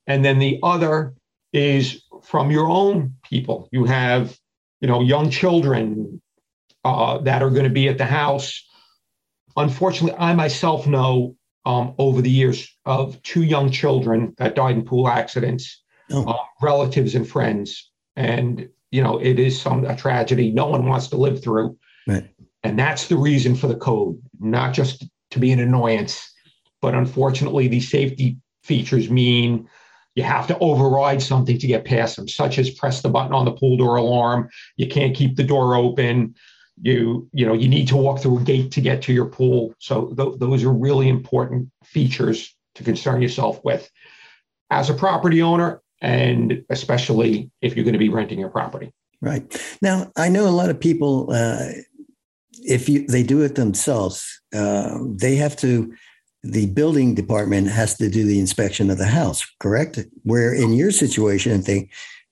And 0.06 0.24
then 0.24 0.38
the 0.38 0.58
other 0.62 1.14
is 1.52 2.02
from 2.22 2.50
your 2.50 2.68
own 2.68 3.14
people. 3.24 3.68
You 3.72 3.84
have, 3.84 4.36
you 4.80 4.88
know, 4.88 5.00
young 5.00 5.30
children, 5.30 6.20
uh, 6.86 7.18
that 7.18 7.42
are 7.42 7.50
going 7.50 7.64
to 7.64 7.70
be 7.70 7.88
at 7.88 7.98
the 7.98 8.06
house. 8.06 8.62
unfortunately, 9.56 10.16
I 10.18 10.34
myself 10.34 10.86
know 10.86 11.36
um, 11.64 11.94
over 11.98 12.22
the 12.22 12.30
years 12.30 12.68
of 12.84 13.20
two 13.22 13.42
young 13.42 13.70
children 13.70 14.34
that 14.38 14.54
died 14.54 14.76
in 14.76 14.84
pool 14.84 15.08
accidents, 15.08 15.82
oh. 16.12 16.24
uh, 16.24 16.36
relatives 16.62 17.14
and 17.14 17.28
friends, 17.28 17.90
and 18.14 18.68
you 18.90 19.02
know 19.02 19.18
it 19.18 19.38
is 19.38 19.60
some 19.60 19.84
a 19.84 19.96
tragedy 19.96 20.52
no 20.52 20.66
one 20.66 20.86
wants 20.86 21.08
to 21.08 21.16
live 21.16 21.42
through. 21.42 21.76
Right. 22.06 22.30
And 22.62 22.78
that's 22.78 23.08
the 23.08 23.16
reason 23.16 23.54
for 23.54 23.66
the 23.66 23.76
code, 23.76 24.20
not 24.40 24.74
just 24.74 25.04
to 25.30 25.38
be 25.38 25.52
an 25.52 25.60
annoyance, 25.60 26.32
but 26.80 26.94
unfortunately, 26.94 27.68
these 27.68 27.90
safety 27.90 28.38
features 28.62 29.10
mean 29.10 29.68
you 30.16 30.22
have 30.22 30.46
to 30.46 30.58
override 30.58 31.22
something 31.22 31.58
to 31.58 31.66
get 31.66 31.84
past 31.84 32.16
them, 32.16 32.26
such 32.26 32.58
as 32.58 32.70
press 32.70 33.02
the 33.02 33.08
button 33.08 33.34
on 33.34 33.44
the 33.44 33.52
pool 33.52 33.76
door 33.76 33.96
alarm. 33.96 34.48
You 34.76 34.88
can't 34.88 35.14
keep 35.14 35.36
the 35.36 35.44
door 35.44 35.74
open. 35.74 36.34
You, 36.80 37.28
you 37.32 37.46
know, 37.46 37.54
you 37.54 37.68
need 37.68 37.88
to 37.88 37.96
walk 37.96 38.20
through 38.20 38.38
a 38.38 38.42
gate 38.42 38.70
to 38.72 38.80
get 38.80 39.02
to 39.02 39.12
your 39.12 39.26
pool. 39.26 39.74
So 39.78 40.08
th- 40.16 40.38
those 40.38 40.62
are 40.62 40.72
really 40.72 41.08
important 41.08 41.70
features 41.84 42.54
to 42.74 42.84
concern 42.84 43.22
yourself 43.22 43.64
with 43.64 43.90
as 44.70 44.90
a 44.90 44.94
property 44.94 45.42
owner, 45.42 45.82
and 46.02 46.64
especially 46.68 47.50
if 47.62 47.74
you're 47.74 47.84
going 47.84 47.94
to 47.94 47.98
be 47.98 48.08
renting 48.08 48.38
your 48.38 48.50
property. 48.50 48.92
Right 49.22 49.44
now, 49.80 50.12
I 50.16 50.28
know 50.28 50.46
a 50.46 50.50
lot 50.50 50.70
of 50.70 50.78
people. 50.78 51.32
Uh, 51.32 51.70
if 52.68 52.88
you 52.88 53.06
they 53.06 53.22
do 53.22 53.42
it 53.42 53.54
themselves, 53.54 54.40
uh, 54.54 54.98
they 55.02 55.36
have 55.36 55.56
to 55.58 55.94
the 56.42 56.66
building 56.66 57.14
department 57.14 57.68
has 57.68 57.96
to 57.96 58.08
do 58.08 58.24
the 58.24 58.38
inspection 58.38 58.90
of 58.90 58.98
the 58.98 59.06
house, 59.06 59.44
correct? 59.58 59.98
Where 60.22 60.54
in 60.54 60.72
your 60.74 60.90
situation, 60.90 61.52
if 61.52 61.64
they 61.64 61.88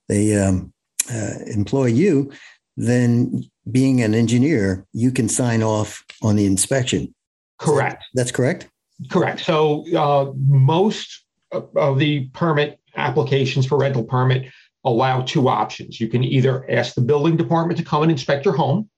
they 0.08 0.36
um, 0.36 0.72
uh, 1.12 1.38
employ 1.46 1.86
you, 1.86 2.30
then 2.76 3.44
being 3.70 4.02
an 4.02 4.14
engineer, 4.14 4.86
you 4.92 5.10
can 5.10 5.28
sign 5.28 5.62
off 5.62 6.04
on 6.22 6.36
the 6.36 6.46
inspection. 6.46 7.14
Correct. 7.58 8.04
That's 8.14 8.30
correct. 8.30 8.68
Correct. 9.10 9.40
So 9.40 9.84
uh, 9.96 10.32
most 10.36 11.24
of 11.52 11.98
the 11.98 12.28
permit 12.28 12.78
applications 12.96 13.66
for 13.66 13.78
rental 13.78 14.04
permit 14.04 14.50
allow 14.84 15.22
two 15.22 15.48
options. 15.48 16.00
You 16.00 16.08
can 16.08 16.22
either 16.22 16.70
ask 16.70 16.94
the 16.94 17.00
building 17.00 17.36
department 17.36 17.78
to 17.78 17.84
come 17.84 18.02
and 18.02 18.10
inspect 18.10 18.44
your 18.44 18.54
home, 18.54 18.90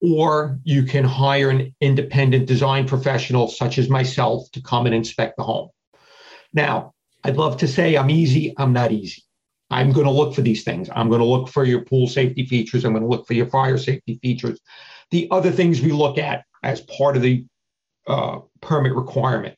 or 0.00 0.58
you 0.64 0.82
can 0.82 1.04
hire 1.04 1.50
an 1.50 1.74
independent 1.80 2.46
design 2.46 2.86
professional 2.86 3.48
such 3.48 3.78
as 3.78 3.88
myself 3.88 4.50
to 4.52 4.62
come 4.62 4.86
and 4.86 4.94
inspect 4.94 5.36
the 5.36 5.42
home. 5.42 5.70
Now, 6.52 6.92
I'd 7.24 7.36
love 7.36 7.56
to 7.58 7.68
say 7.68 7.96
I'm 7.96 8.10
easy. 8.10 8.54
I'm 8.58 8.72
not 8.72 8.92
easy. 8.92 9.22
I'm 9.70 9.92
going 9.92 10.06
to 10.06 10.12
look 10.12 10.34
for 10.34 10.40
these 10.40 10.64
things. 10.64 10.88
I'm 10.94 11.08
going 11.08 11.20
to 11.20 11.26
look 11.26 11.48
for 11.48 11.64
your 11.64 11.82
pool 11.82 12.08
safety 12.08 12.46
features. 12.46 12.84
I'm 12.84 12.92
going 12.92 13.02
to 13.02 13.08
look 13.08 13.26
for 13.26 13.34
your 13.34 13.46
fire 13.46 13.78
safety 13.78 14.18
features. 14.22 14.60
The 15.10 15.28
other 15.30 15.50
things 15.50 15.80
we 15.80 15.92
look 15.92 16.18
at 16.18 16.44
as 16.62 16.80
part 16.82 17.16
of 17.16 17.22
the 17.22 17.44
uh, 18.06 18.40
permit 18.60 18.94
requirement 18.94 19.56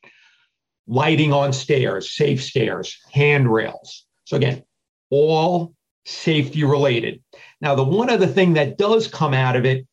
lighting 0.91 1.33
on 1.33 1.53
stairs, 1.53 2.11
safe 2.11 2.43
stairs, 2.43 2.99
handrails. 3.13 4.05
So, 4.25 4.37
again, 4.37 4.65
all 5.11 5.75
safety 6.05 6.65
related. 6.65 7.23
Now, 7.61 7.77
the 7.77 7.85
one 7.85 8.11
other 8.11 8.27
thing 8.27 8.55
that 8.55 8.77
does 8.77 9.07
come 9.07 9.33
out 9.33 9.55
of 9.55 9.65
it 9.65 9.87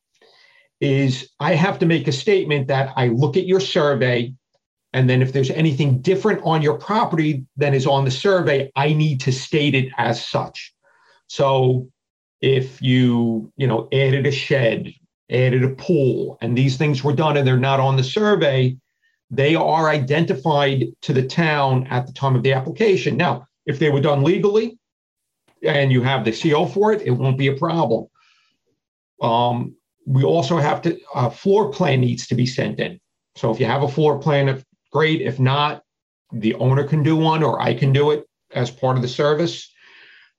is 0.82 1.30
I 1.40 1.54
have 1.54 1.80
to 1.80 1.86
make 1.86 2.08
a 2.08 2.12
statement 2.12 2.68
that 2.68 2.94
I 2.96 3.08
look 3.08 3.38
at 3.38 3.46
your 3.46 3.60
survey, 3.60 4.34
and 4.98 5.08
then 5.08 5.22
if 5.22 5.32
there's 5.32 5.52
anything 5.52 6.02
different 6.02 6.42
on 6.44 6.64
your 6.64 6.76
property 6.76 7.46
than 7.56 7.76
is 7.76 7.86
on 7.86 8.04
the 8.04 8.10
survey, 8.10 8.72
I 8.76 8.94
need 8.94 9.20
to 9.22 9.32
state 9.32 9.76
it 9.76 9.92
as 10.00 10.26
such. 10.26 10.74
So 11.28 11.88
if 12.42 12.82
you, 12.82 13.54
you 13.58 13.68
know, 13.68 13.88
added 13.94 14.26
a 14.26 14.32
shed, 14.32 14.92
added 15.30 15.64
a 15.64 15.70
pool, 15.70 16.40
and 16.42 16.58
these 16.58 16.78
things 16.78 17.04
were 17.04 17.14
done 17.14 17.38
and 17.38 17.46
they're 17.46 17.58
not 17.58 17.80
on 17.80 17.96
the 17.96 18.04
survey, 18.04 18.76
they 19.30 19.54
are 19.54 19.88
identified 19.90 20.86
to 21.02 21.14
the 21.14 21.28
town 21.28 21.86
at 21.92 22.08
the 22.08 22.14
time 22.14 22.36
of 22.36 22.42
the 22.42 22.54
application. 22.54 23.18
Now, 23.18 23.46
if 23.68 23.78
they 23.78 23.92
were 23.92 24.02
done 24.02 24.24
legally 24.24 24.80
and 25.62 25.92
you 25.92 26.02
have 26.02 26.26
the 26.26 26.32
CO 26.32 26.66
for 26.66 26.92
it, 26.92 27.04
it 27.04 27.12
won't 27.12 27.38
be 27.38 27.50
a 27.50 27.56
problem. 27.56 28.08
Um, 29.22 29.76
we 30.08 30.24
also 30.24 30.58
have 30.58 30.82
to 30.82 31.00
a 31.14 31.30
floor 31.30 31.70
plan 31.70 32.02
needs 32.02 32.26
to 32.28 32.34
be 32.36 32.48
sent 32.48 32.80
in. 32.80 33.00
So 33.36 33.52
if 33.52 33.60
you 33.60 33.68
have 33.68 33.84
a 33.84 33.88
floor 33.88 34.18
plan, 34.18 34.50
if 34.50 34.66
great. 34.92 35.22
If 35.22 35.40
not, 35.40 35.84
the 36.32 36.56
owner 36.56 36.84
can 36.84 37.04
do 37.04 37.16
one, 37.16 37.44
or 37.44 37.62
I 37.62 37.74
can 37.74 37.94
do 37.94 38.12
it 38.12 38.26
as 38.54 38.72
part 38.72 38.96
of 38.96 39.02
the 39.02 39.08
service. 39.08 39.72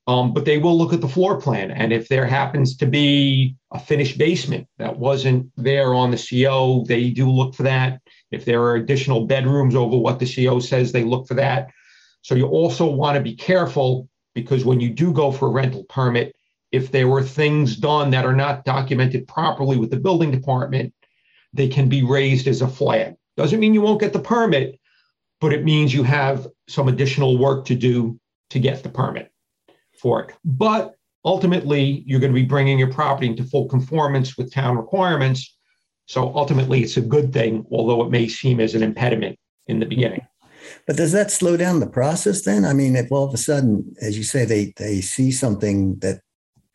Um, 0.06 0.32
but 0.32 0.46
they 0.46 0.56
will 0.56 0.76
look 0.76 0.94
at 0.94 1.02
the 1.02 1.08
floor 1.08 1.38
plan, 1.38 1.70
and 1.70 1.92
if 1.92 2.08
there 2.08 2.24
happens 2.24 2.78
to 2.78 2.86
be 2.86 3.56
a 3.72 3.78
finished 3.78 4.16
basement 4.16 4.66
that 4.78 4.98
wasn't 4.98 5.50
there 5.58 5.92
on 5.92 6.10
the 6.10 6.16
CO, 6.16 6.82
they 6.88 7.10
do 7.10 7.30
look 7.30 7.54
for 7.54 7.64
that. 7.64 8.00
If 8.30 8.46
there 8.46 8.62
are 8.62 8.76
additional 8.76 9.26
bedrooms 9.26 9.74
over 9.74 9.98
what 9.98 10.18
the 10.18 10.24
CO 10.24 10.60
says, 10.60 10.92
they 10.92 11.04
look 11.04 11.28
for 11.28 11.34
that. 11.34 11.68
So 12.22 12.34
you 12.34 12.46
also 12.46 12.86
want 12.86 13.16
to 13.16 13.22
be 13.22 13.34
careful 13.34 14.08
because 14.34 14.64
when 14.64 14.80
you 14.80 14.88
do 14.88 15.12
go 15.12 15.30
for 15.30 15.48
a 15.48 15.52
rental 15.52 15.84
permit, 15.84 16.34
if 16.72 16.90
there 16.90 17.08
were 17.08 17.22
things 17.22 17.76
done 17.76 18.10
that 18.10 18.24
are 18.24 18.36
not 18.36 18.64
documented 18.64 19.28
properly 19.28 19.76
with 19.76 19.90
the 19.90 20.00
building 20.00 20.30
department, 20.30 20.94
they 21.52 21.68
can 21.68 21.90
be 21.90 22.02
raised 22.02 22.46
as 22.46 22.62
a 22.62 22.68
flag. 22.68 23.16
Doesn't 23.38 23.60
mean 23.60 23.72
you 23.72 23.80
won't 23.80 24.00
get 24.00 24.12
the 24.12 24.18
permit, 24.18 24.80
but 25.40 25.52
it 25.52 25.64
means 25.64 25.94
you 25.94 26.02
have 26.02 26.48
some 26.68 26.88
additional 26.88 27.38
work 27.38 27.66
to 27.66 27.76
do 27.76 28.18
to 28.50 28.58
get 28.58 28.82
the 28.82 28.88
permit 28.88 29.30
for 30.02 30.24
it. 30.24 30.34
But 30.44 30.96
ultimately, 31.24 32.02
you're 32.04 32.18
going 32.18 32.32
to 32.32 32.40
be 32.40 32.44
bringing 32.44 32.80
your 32.80 32.92
property 32.92 33.28
into 33.28 33.44
full 33.44 33.68
conformance 33.68 34.36
with 34.36 34.52
town 34.52 34.76
requirements. 34.76 35.56
So 36.06 36.34
ultimately, 36.34 36.82
it's 36.82 36.96
a 36.96 37.00
good 37.00 37.32
thing, 37.32 37.64
although 37.70 38.02
it 38.02 38.10
may 38.10 38.26
seem 38.26 38.58
as 38.58 38.74
an 38.74 38.82
impediment 38.82 39.38
in 39.68 39.78
the 39.78 39.86
beginning. 39.86 40.26
But 40.88 40.96
does 40.96 41.12
that 41.12 41.30
slow 41.30 41.56
down 41.56 41.78
the 41.78 41.86
process 41.86 42.42
then? 42.42 42.64
I 42.64 42.72
mean, 42.72 42.96
if 42.96 43.12
all 43.12 43.28
of 43.28 43.32
a 43.32 43.38
sudden, 43.38 43.94
as 44.02 44.18
you 44.18 44.24
say, 44.24 44.44
they 44.46 44.72
they 44.76 45.00
see 45.00 45.30
something 45.30 45.96
that 46.00 46.22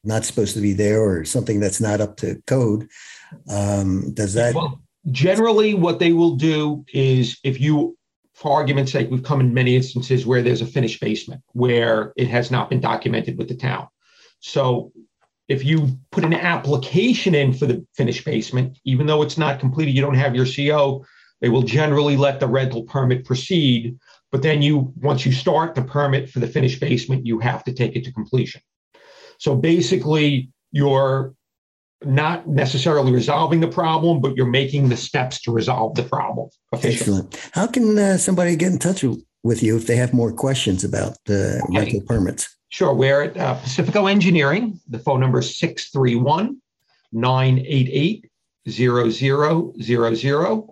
not 0.06 0.24
supposed 0.24 0.54
to 0.54 0.62
be 0.62 0.72
there 0.72 1.02
or 1.02 1.26
something 1.26 1.60
that's 1.60 1.82
not 1.82 2.00
up 2.00 2.16
to 2.18 2.42
code. 2.48 2.88
Um, 3.50 4.14
does 4.14 4.34
that? 4.36 4.56
Well, 4.56 4.83
generally, 5.12 5.74
what 5.74 6.00
they 6.00 6.14
will 6.14 6.36
do 6.36 6.86
is 6.94 7.38
if 7.44 7.60
you, 7.60 7.98
for 8.34 8.52
argument's 8.52 8.92
sake, 8.92 9.10
we've 9.12 9.24
come 9.24 9.42
in 9.42 9.54
many 9.54 9.76
instances 9.76 10.26
where 10.26 10.42
there's 10.42 10.62
a 10.62 10.66
finished 10.66 11.02
basement 11.02 11.42
where 11.54 12.14
it 12.16 12.28
has 12.28 12.52
not 12.52 12.70
been 12.70 12.80
documented 12.80 13.38
with 13.38 13.48
the 13.48 13.56
town. 13.56 13.88
So 14.40 14.92
if 15.48 15.64
you 15.64 15.98
put 16.12 16.24
an 16.24 16.34
application 16.34 17.36
in 17.36 17.54
for 17.54 17.66
the 17.66 17.86
finished 17.96 18.26
basement, 18.26 18.80
even 18.86 19.06
though 19.06 19.22
it's 19.22 19.38
not 19.38 19.60
completed, 19.60 19.92
you 19.92 20.02
don't 20.02 20.16
have 20.16 20.36
your 20.36 20.46
CO, 20.46 21.06
they 21.42 21.50
will 21.50 21.64
generally 21.64 22.16
let 22.16 22.40
the 22.40 22.48
rental 22.48 22.84
permit 22.84 23.26
proceed. 23.26 23.98
But 24.32 24.42
then 24.42 24.62
you, 24.62 24.94
once 24.96 25.26
you 25.26 25.32
start 25.32 25.76
the 25.76 25.84
permit 25.84 26.30
for 26.30 26.40
the 26.40 26.48
finished 26.48 26.80
basement, 26.80 27.26
you 27.26 27.40
have 27.40 27.64
to 27.66 27.74
take 27.74 27.96
it 27.96 28.04
to 28.06 28.12
completion. 28.14 28.62
So 29.38 29.56
basically, 29.56 30.50
you're 30.72 31.36
not 32.06 32.48
necessarily 32.48 33.12
resolving 33.12 33.60
the 33.60 33.68
problem, 33.68 34.22
but 34.22 34.36
you're 34.36 34.46
making 34.46 34.90
the 34.90 34.98
steps 34.98 35.42
to 35.42 35.52
resolve 35.52 35.96
the 35.96 36.04
problem. 36.04 36.50
Excellent. 36.82 37.36
How 37.54 37.68
can 37.68 37.98
uh, 37.98 38.18
somebody 38.18 38.56
get 38.56 38.72
in 38.72 38.80
touch 38.80 39.04
with 39.44 39.64
you 39.64 39.78
if 39.78 39.88
they 39.88 39.96
have 39.96 40.14
more 40.14 40.32
questions 40.32 40.84
about 40.84 41.18
the 41.26 41.62
okay. 41.70 41.80
rental 41.80 42.02
permits? 42.02 42.56
Sure. 42.70 42.94
We're 42.94 43.24
at 43.24 43.38
uh, 43.38 43.54
Pacifico 43.56 44.08
Engineering. 44.08 44.80
The 44.90 45.00
phone 45.00 45.20
number 45.20 45.40
is 45.40 45.58
631 45.58 46.58
988 47.12 48.30
0000. 48.68 50.64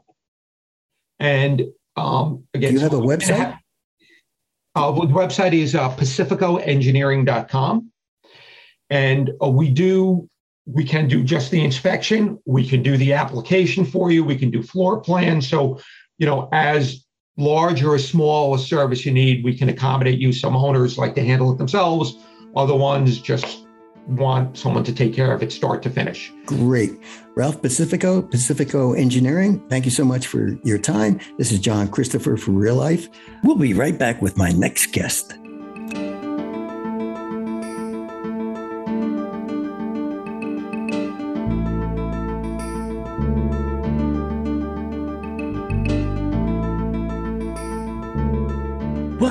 And 1.19 1.63
um, 1.95 2.43
again, 2.53 2.73
do 2.73 2.77
you 2.77 2.83
have 2.83 2.93
a 2.93 2.97
website? 2.97 3.57
Uh, 4.73 4.91
the 4.91 5.01
website 5.01 5.53
is 5.53 5.75
uh, 5.75 5.95
pacificoengineering.com. 5.95 7.91
And 8.89 9.31
uh, 9.41 9.50
we 9.50 9.69
do, 9.69 10.29
we 10.65 10.83
can 10.83 11.07
do 11.07 11.23
just 11.23 11.51
the 11.51 11.63
inspection. 11.63 12.39
We 12.45 12.67
can 12.67 12.83
do 12.83 12.97
the 12.97 13.13
application 13.13 13.85
for 13.85 14.11
you. 14.11 14.23
We 14.23 14.37
can 14.37 14.51
do 14.51 14.61
floor 14.61 15.01
plans. 15.01 15.47
So, 15.47 15.79
you 16.17 16.25
know, 16.25 16.49
as 16.51 17.05
large 17.37 17.83
or 17.83 17.95
as 17.95 18.07
small 18.07 18.53
a 18.53 18.59
service 18.59 19.05
you 19.05 19.11
need, 19.11 19.43
we 19.43 19.57
can 19.57 19.69
accommodate 19.69 20.19
you. 20.19 20.31
Some 20.31 20.55
owners 20.55 20.97
like 20.97 21.15
to 21.15 21.23
handle 21.23 21.51
it 21.51 21.57
themselves. 21.57 22.15
Other 22.55 22.75
ones 22.75 23.19
just 23.19 23.65
want 24.07 24.57
someone 24.57 24.83
to 24.83 24.93
take 24.93 25.13
care 25.13 25.31
of 25.31 25.41
it 25.43 25.51
start 25.51 25.81
to 25.83 25.89
finish. 25.89 26.31
Great. 26.45 26.91
Ralph 27.35 27.61
Pacifico, 27.61 28.21
Pacifico 28.21 28.93
Engineering, 28.93 29.63
thank 29.69 29.85
you 29.85 29.91
so 29.91 30.03
much 30.03 30.27
for 30.27 30.57
your 30.63 30.77
time. 30.77 31.19
This 31.37 31.51
is 31.51 31.59
John 31.59 31.87
Christopher 31.87 32.35
for 32.35 32.51
Real 32.51 32.75
Life. 32.75 33.07
We'll 33.43 33.55
be 33.55 33.73
right 33.73 33.97
back 33.97 34.21
with 34.21 34.37
my 34.37 34.51
next 34.51 34.87
guest. 34.87 35.33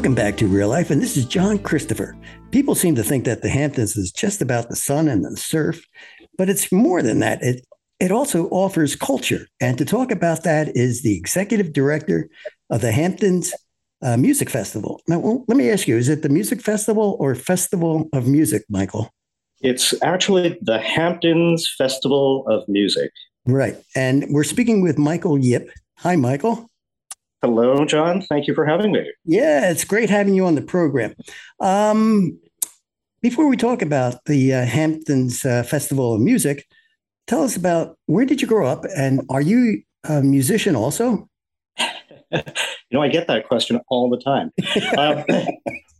Welcome 0.00 0.14
back 0.14 0.38
to 0.38 0.47
Real 0.47 0.71
Life, 0.71 0.88
and 0.88 1.02
this 1.02 1.19
is 1.19 1.26
John 1.26 1.59
Christopher. 1.59 2.16
People 2.52 2.75
seem 2.75 2.95
to 2.95 3.02
think 3.02 3.26
that 3.26 3.42
the 3.42 3.50
Hamptons 3.50 3.99
is 3.99 4.11
just 4.11 4.40
about 4.40 4.71
the 4.71 4.75
sun 4.75 5.09
and 5.09 5.23
the 5.23 5.37
surf, 5.37 5.85
but 6.38 6.49
it's 6.49 6.73
more 6.73 7.02
than 7.02 7.19
that. 7.19 7.42
It 7.42 7.66
it 8.00 8.11
also 8.11 8.49
offers 8.49 8.97
culture. 8.97 9.47
And 9.61 9.76
to 9.76 9.85
talk 9.85 10.11
about 10.11 10.42
that 10.45 10.75
is 10.75 11.02
the 11.02 11.14
executive 11.14 11.75
director 11.75 12.30
of 12.71 12.80
the 12.80 12.92
Hamptons 12.92 13.52
uh, 14.00 14.16
Music 14.16 14.49
Festival. 14.49 15.02
Now, 15.07 15.19
well, 15.19 15.45
let 15.49 15.59
me 15.59 15.69
ask 15.69 15.87
you: 15.87 15.99
Is 15.99 16.09
it 16.09 16.23
the 16.23 16.30
Music 16.30 16.62
Festival 16.62 17.19
or 17.21 17.35
Festival 17.35 18.09
of 18.14 18.26
Music, 18.26 18.62
Michael? 18.71 19.11
It's 19.61 19.92
actually 20.02 20.59
the 20.62 20.78
Hamptons 20.78 21.71
Festival 21.76 22.47
of 22.49 22.66
Music. 22.69 23.11
Right, 23.45 23.76
and 23.95 24.25
we're 24.30 24.45
speaking 24.45 24.80
with 24.80 24.97
Michael 24.97 25.37
Yip. 25.37 25.69
Hi, 25.99 26.16
Michael. 26.16 26.71
Hello, 27.42 27.85
John. 27.87 28.20
Thank 28.20 28.47
you 28.47 28.54
for 28.54 28.66
having 28.66 28.92
me. 28.92 29.11
Yeah, 29.25 29.70
it's 29.70 29.85
great 29.85 30.11
having 30.11 30.35
you 30.35 30.44
on 30.44 30.56
the 30.56 30.62
program. 30.62 31.14
Um, 31.59 32.38
before 33.23 33.49
we 33.49 33.56
talk 33.56 33.80
about 33.80 34.25
the 34.26 34.52
uh, 34.52 34.64
Hamptons 34.64 35.44
uh, 35.44 35.62
Festival 35.62 36.14
of 36.14 36.20
Music, 36.20 36.66
tell 37.26 37.42
us 37.42 37.56
about 37.56 37.97
where 38.06 38.26
did 38.26 38.42
you 38.42 38.49
grow 38.49 38.66
up, 38.66 38.85
and 38.94 39.23
are 39.30 39.40
you 39.40 39.82
a 40.04 40.23
musician 40.23 40.76
also? 40.76 41.28
you 42.32 42.42
know, 42.92 43.02
I 43.02 43.09
get 43.09 43.26
that 43.28 43.49
question 43.49 43.80
all 43.88 44.11
the 44.11 44.18
time. 44.18 44.52
Um, 44.99 45.25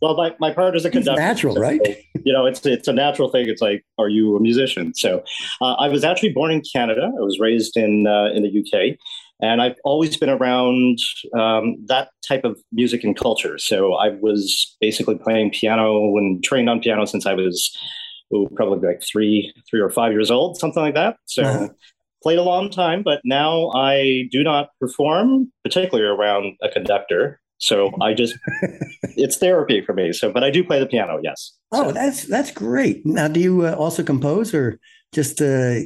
well, 0.01 0.15
my, 0.15 0.35
my 0.39 0.51
part 0.51 0.75
is 0.75 0.83
a 0.83 0.89
conductor. 0.89 1.21
It's 1.21 1.27
natural, 1.27 1.55
so, 1.55 1.61
right? 1.61 1.79
you 2.23 2.33
know, 2.33 2.47
it's 2.47 2.65
it's 2.65 2.87
a 2.87 2.93
natural 2.93 3.29
thing. 3.29 3.47
It's 3.47 3.61
like, 3.61 3.85
are 3.99 4.09
you 4.09 4.35
a 4.35 4.39
musician? 4.39 4.95
So, 4.95 5.23
uh, 5.61 5.73
I 5.73 5.89
was 5.89 6.03
actually 6.03 6.33
born 6.33 6.51
in 6.51 6.63
Canada. 6.73 7.03
I 7.03 7.21
was 7.21 7.39
raised 7.39 7.77
in 7.77 8.07
uh, 8.07 8.31
in 8.33 8.41
the 8.41 8.49
UK, 8.49 8.97
and 9.41 9.61
I've 9.61 9.75
always 9.83 10.17
been 10.17 10.29
around 10.29 10.99
um, 11.37 11.77
that 11.87 12.09
type 12.27 12.43
of 12.43 12.59
music 12.71 13.03
and 13.03 13.17
culture. 13.17 13.57
So, 13.57 13.93
I 13.93 14.09
was 14.09 14.75
basically 14.79 15.15
playing 15.15 15.51
piano 15.51 16.15
and 16.17 16.43
trained 16.43 16.69
on 16.69 16.79
piano 16.79 17.05
since 17.05 17.25
I 17.25 17.33
was 17.33 17.75
ooh, 18.33 18.49
probably 18.55 18.87
like 18.87 19.01
three 19.03 19.53
three 19.69 19.81
or 19.81 19.89
five 19.89 20.11
years 20.11 20.31
old, 20.31 20.57
something 20.57 20.81
like 20.81 20.95
that. 20.95 21.17
So. 21.25 21.43
Uh-huh 21.43 21.67
played 22.21 22.37
a 22.37 22.43
long 22.43 22.69
time, 22.69 23.03
but 23.03 23.21
now 23.23 23.71
I 23.75 24.27
do 24.31 24.43
not 24.43 24.69
perform, 24.79 25.51
particularly 25.63 26.07
around 26.07 26.55
a 26.61 26.69
conductor. 26.69 27.39
So 27.57 27.91
I 28.01 28.13
just 28.13 28.35
it's 29.15 29.37
therapy 29.37 29.81
for 29.81 29.93
me. 29.93 30.13
So, 30.13 30.31
but 30.31 30.43
I 30.43 30.49
do 30.49 30.63
play 30.63 30.79
the 30.79 30.87
piano. 30.87 31.19
Yes. 31.21 31.53
Oh, 31.71 31.87
so. 31.87 31.91
that's 31.91 32.25
that's 32.25 32.51
great. 32.51 33.05
Now, 33.05 33.27
do 33.27 33.39
you 33.39 33.65
uh, 33.65 33.73
also 33.73 34.03
compose 34.03 34.53
or 34.53 34.79
just 35.13 35.41
uh, 35.41 35.81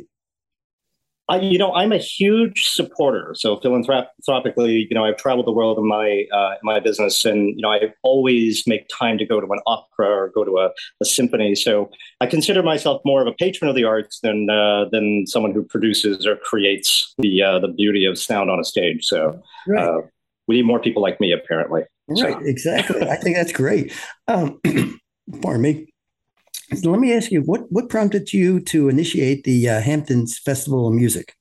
I, 1.27 1.39
you 1.39 1.58
know, 1.58 1.74
I'm 1.74 1.91
a 1.91 1.98
huge 1.98 2.65
supporter. 2.65 3.34
So 3.36 3.60
philanthropically, 3.60 4.88
you 4.89 4.94
know, 4.94 5.05
I've 5.05 5.17
traveled 5.17 5.48
the 5.48 5.51
world 5.51 5.79
in 5.79 5.88
my 5.88 6.25
uh, 6.32 6.51
in 6.51 6.60
my 6.63 6.79
business, 6.79 7.25
and 7.25 7.55
you 7.55 7.62
know, 7.62 7.72
I 7.72 7.79
always 8.03 8.63
make 8.67 8.88
time 8.89 9.17
to 9.17 9.25
go 9.25 9.41
to 9.41 9.48
an 9.48 9.60
opera 9.65 10.08
or 10.08 10.32
go 10.36 10.44
to 10.44 10.58
a, 10.58 10.70
a 11.01 11.05
symphony. 11.05 11.55
So 11.55 11.89
I 12.22 12.27
consider 12.27 12.62
myself 12.62 13.01
more 13.05 13.22
of 13.22 13.27
a 13.27 13.34
patron 13.34 13.70
of 13.70 13.75
the 13.75 13.86
arts 13.86 14.20
than 14.22 14.50
uh, 14.50 14.86
than 14.91 15.25
someone 15.25 15.51
who 15.51 15.63
produces 15.63 16.27
or 16.27 16.36
creates 16.36 17.13
the 17.17 17.41
uh, 17.41 17.60
the 17.60 17.70
beauty 17.70 18.05
of 18.05 18.20
sound 18.20 18.51
on 18.51 18.60
a 18.60 18.63
stage. 18.63 19.05
So 19.05 19.41
right. 19.67 19.84
Uh, 19.84 20.01
we 20.48 20.58
need 20.58 20.65
more 20.65 20.79
people 20.79 21.01
like 21.01 21.20
me, 21.20 21.32
apparently. 21.32 21.82
Right, 22.08 22.34
so. 22.34 22.39
exactly. 22.44 23.01
I 23.01 23.15
think 23.15 23.36
that's 23.36 23.51
great. 23.51 23.91
Um, 24.27 24.60
pardon 25.41 25.62
me. 25.62 25.88
So 26.74 26.89
let 26.89 27.00
me 27.00 27.13
ask 27.13 27.31
you, 27.31 27.41
what 27.41 27.72
what 27.72 27.89
prompted 27.89 28.34
you 28.34 28.60
to 28.62 28.89
initiate 28.89 29.43
the 29.43 29.69
uh, 29.69 29.81
Hamptons 29.81 30.39
Festival 30.39 30.88
of 30.88 30.93
Music? 30.93 31.36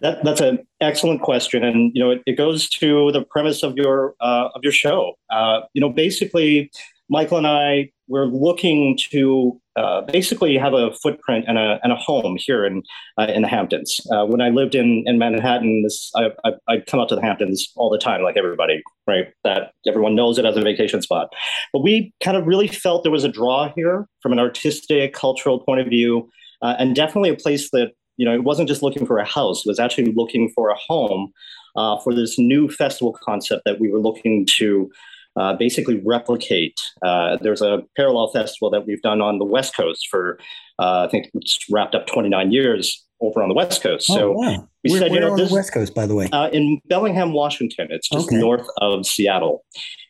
That, 0.00 0.22
that's 0.24 0.40
an 0.40 0.60
excellent 0.80 1.22
question, 1.22 1.64
and 1.64 1.90
you 1.94 2.02
know 2.02 2.10
it, 2.10 2.22
it 2.24 2.36
goes 2.36 2.68
to 2.70 3.10
the 3.12 3.24
premise 3.24 3.62
of 3.62 3.76
your 3.76 4.14
uh, 4.20 4.48
of 4.54 4.62
your 4.62 4.72
show. 4.72 5.14
Uh, 5.30 5.62
you 5.74 5.80
know, 5.80 5.90
basically, 5.90 6.70
Michael 7.08 7.38
and 7.38 7.46
I 7.46 7.90
we're 8.06 8.26
looking 8.26 8.98
to 9.10 9.60
uh, 9.78 10.00
basically 10.02 10.56
have 10.58 10.74
a 10.74 10.92
footprint 10.92 11.44
and 11.46 11.56
a, 11.56 11.78
and 11.82 11.92
a 11.92 11.96
home 11.96 12.36
here 12.38 12.64
in 12.64 12.82
uh, 13.16 13.26
in 13.34 13.42
the 13.42 13.48
Hamptons. 13.48 14.00
Uh, 14.10 14.26
when 14.26 14.40
I 14.40 14.48
lived 14.48 14.74
in 14.74 15.04
in 15.06 15.18
Manhattan, 15.18 15.82
this 15.82 16.10
I, 16.16 16.30
I 16.44 16.52
I'd 16.68 16.86
come 16.86 16.98
out 17.00 17.08
to 17.10 17.14
the 17.14 17.22
Hamptons 17.22 17.70
all 17.76 17.88
the 17.88 17.98
time, 17.98 18.22
like 18.22 18.36
everybody, 18.36 18.82
right? 19.06 19.28
That 19.44 19.72
everyone 19.86 20.14
knows 20.16 20.38
it 20.38 20.44
as 20.44 20.56
a 20.56 20.62
vacation 20.62 21.00
spot. 21.00 21.32
But 21.72 21.82
we 21.82 22.12
kind 22.22 22.36
of 22.36 22.46
really 22.46 22.68
felt 22.68 23.04
there 23.04 23.12
was 23.12 23.24
a 23.24 23.28
draw 23.28 23.72
here 23.74 24.06
from 24.20 24.32
an 24.32 24.40
artistic, 24.40 25.12
cultural 25.12 25.60
point 25.60 25.80
of 25.80 25.86
view, 25.86 26.28
uh, 26.60 26.74
and 26.78 26.96
definitely 26.96 27.30
a 27.30 27.36
place 27.36 27.70
that 27.70 27.92
you 28.16 28.26
know 28.26 28.34
it 28.34 28.44
wasn't 28.44 28.68
just 28.68 28.82
looking 28.82 29.06
for 29.06 29.18
a 29.18 29.24
house; 29.24 29.64
it 29.64 29.68
was 29.68 29.78
actually 29.78 30.12
looking 30.12 30.50
for 30.54 30.70
a 30.70 30.76
home 30.76 31.32
uh, 31.76 31.98
for 32.00 32.12
this 32.12 32.38
new 32.38 32.68
festival 32.68 33.16
concept 33.22 33.62
that 33.64 33.78
we 33.78 33.88
were 33.88 34.00
looking 34.00 34.44
to 34.56 34.90
uh, 35.38 35.54
basically 35.54 36.02
replicate. 36.04 36.78
Uh, 37.02 37.38
there's 37.40 37.62
a 37.62 37.84
parallel 37.96 38.28
festival 38.28 38.70
that 38.70 38.86
we've 38.86 39.02
done 39.02 39.20
on 39.20 39.38
the 39.38 39.44
West 39.44 39.76
Coast 39.76 40.08
for, 40.10 40.38
uh, 40.78 41.06
I 41.06 41.08
think 41.10 41.30
it's 41.34 41.64
wrapped 41.70 41.94
up 41.94 42.06
29 42.06 42.52
years 42.52 43.04
over 43.20 43.42
on 43.42 43.48
the 43.48 43.54
West 43.54 43.82
Coast. 43.82 44.10
Oh, 44.10 44.16
so 44.16 44.32
wow. 44.32 44.68
we 44.84 44.90
said, 44.90 45.12
you 45.12 45.20
know, 45.20 45.32
on 45.32 45.38
this, 45.38 45.48
the 45.48 45.54
West 45.54 45.72
Coast, 45.72 45.94
by 45.94 46.06
the 46.06 46.14
way, 46.14 46.28
uh, 46.32 46.48
in 46.50 46.80
Bellingham, 46.86 47.32
Washington. 47.32 47.88
It's 47.90 48.08
just 48.08 48.28
okay. 48.28 48.36
north 48.36 48.66
of 48.80 49.06
Seattle, 49.06 49.64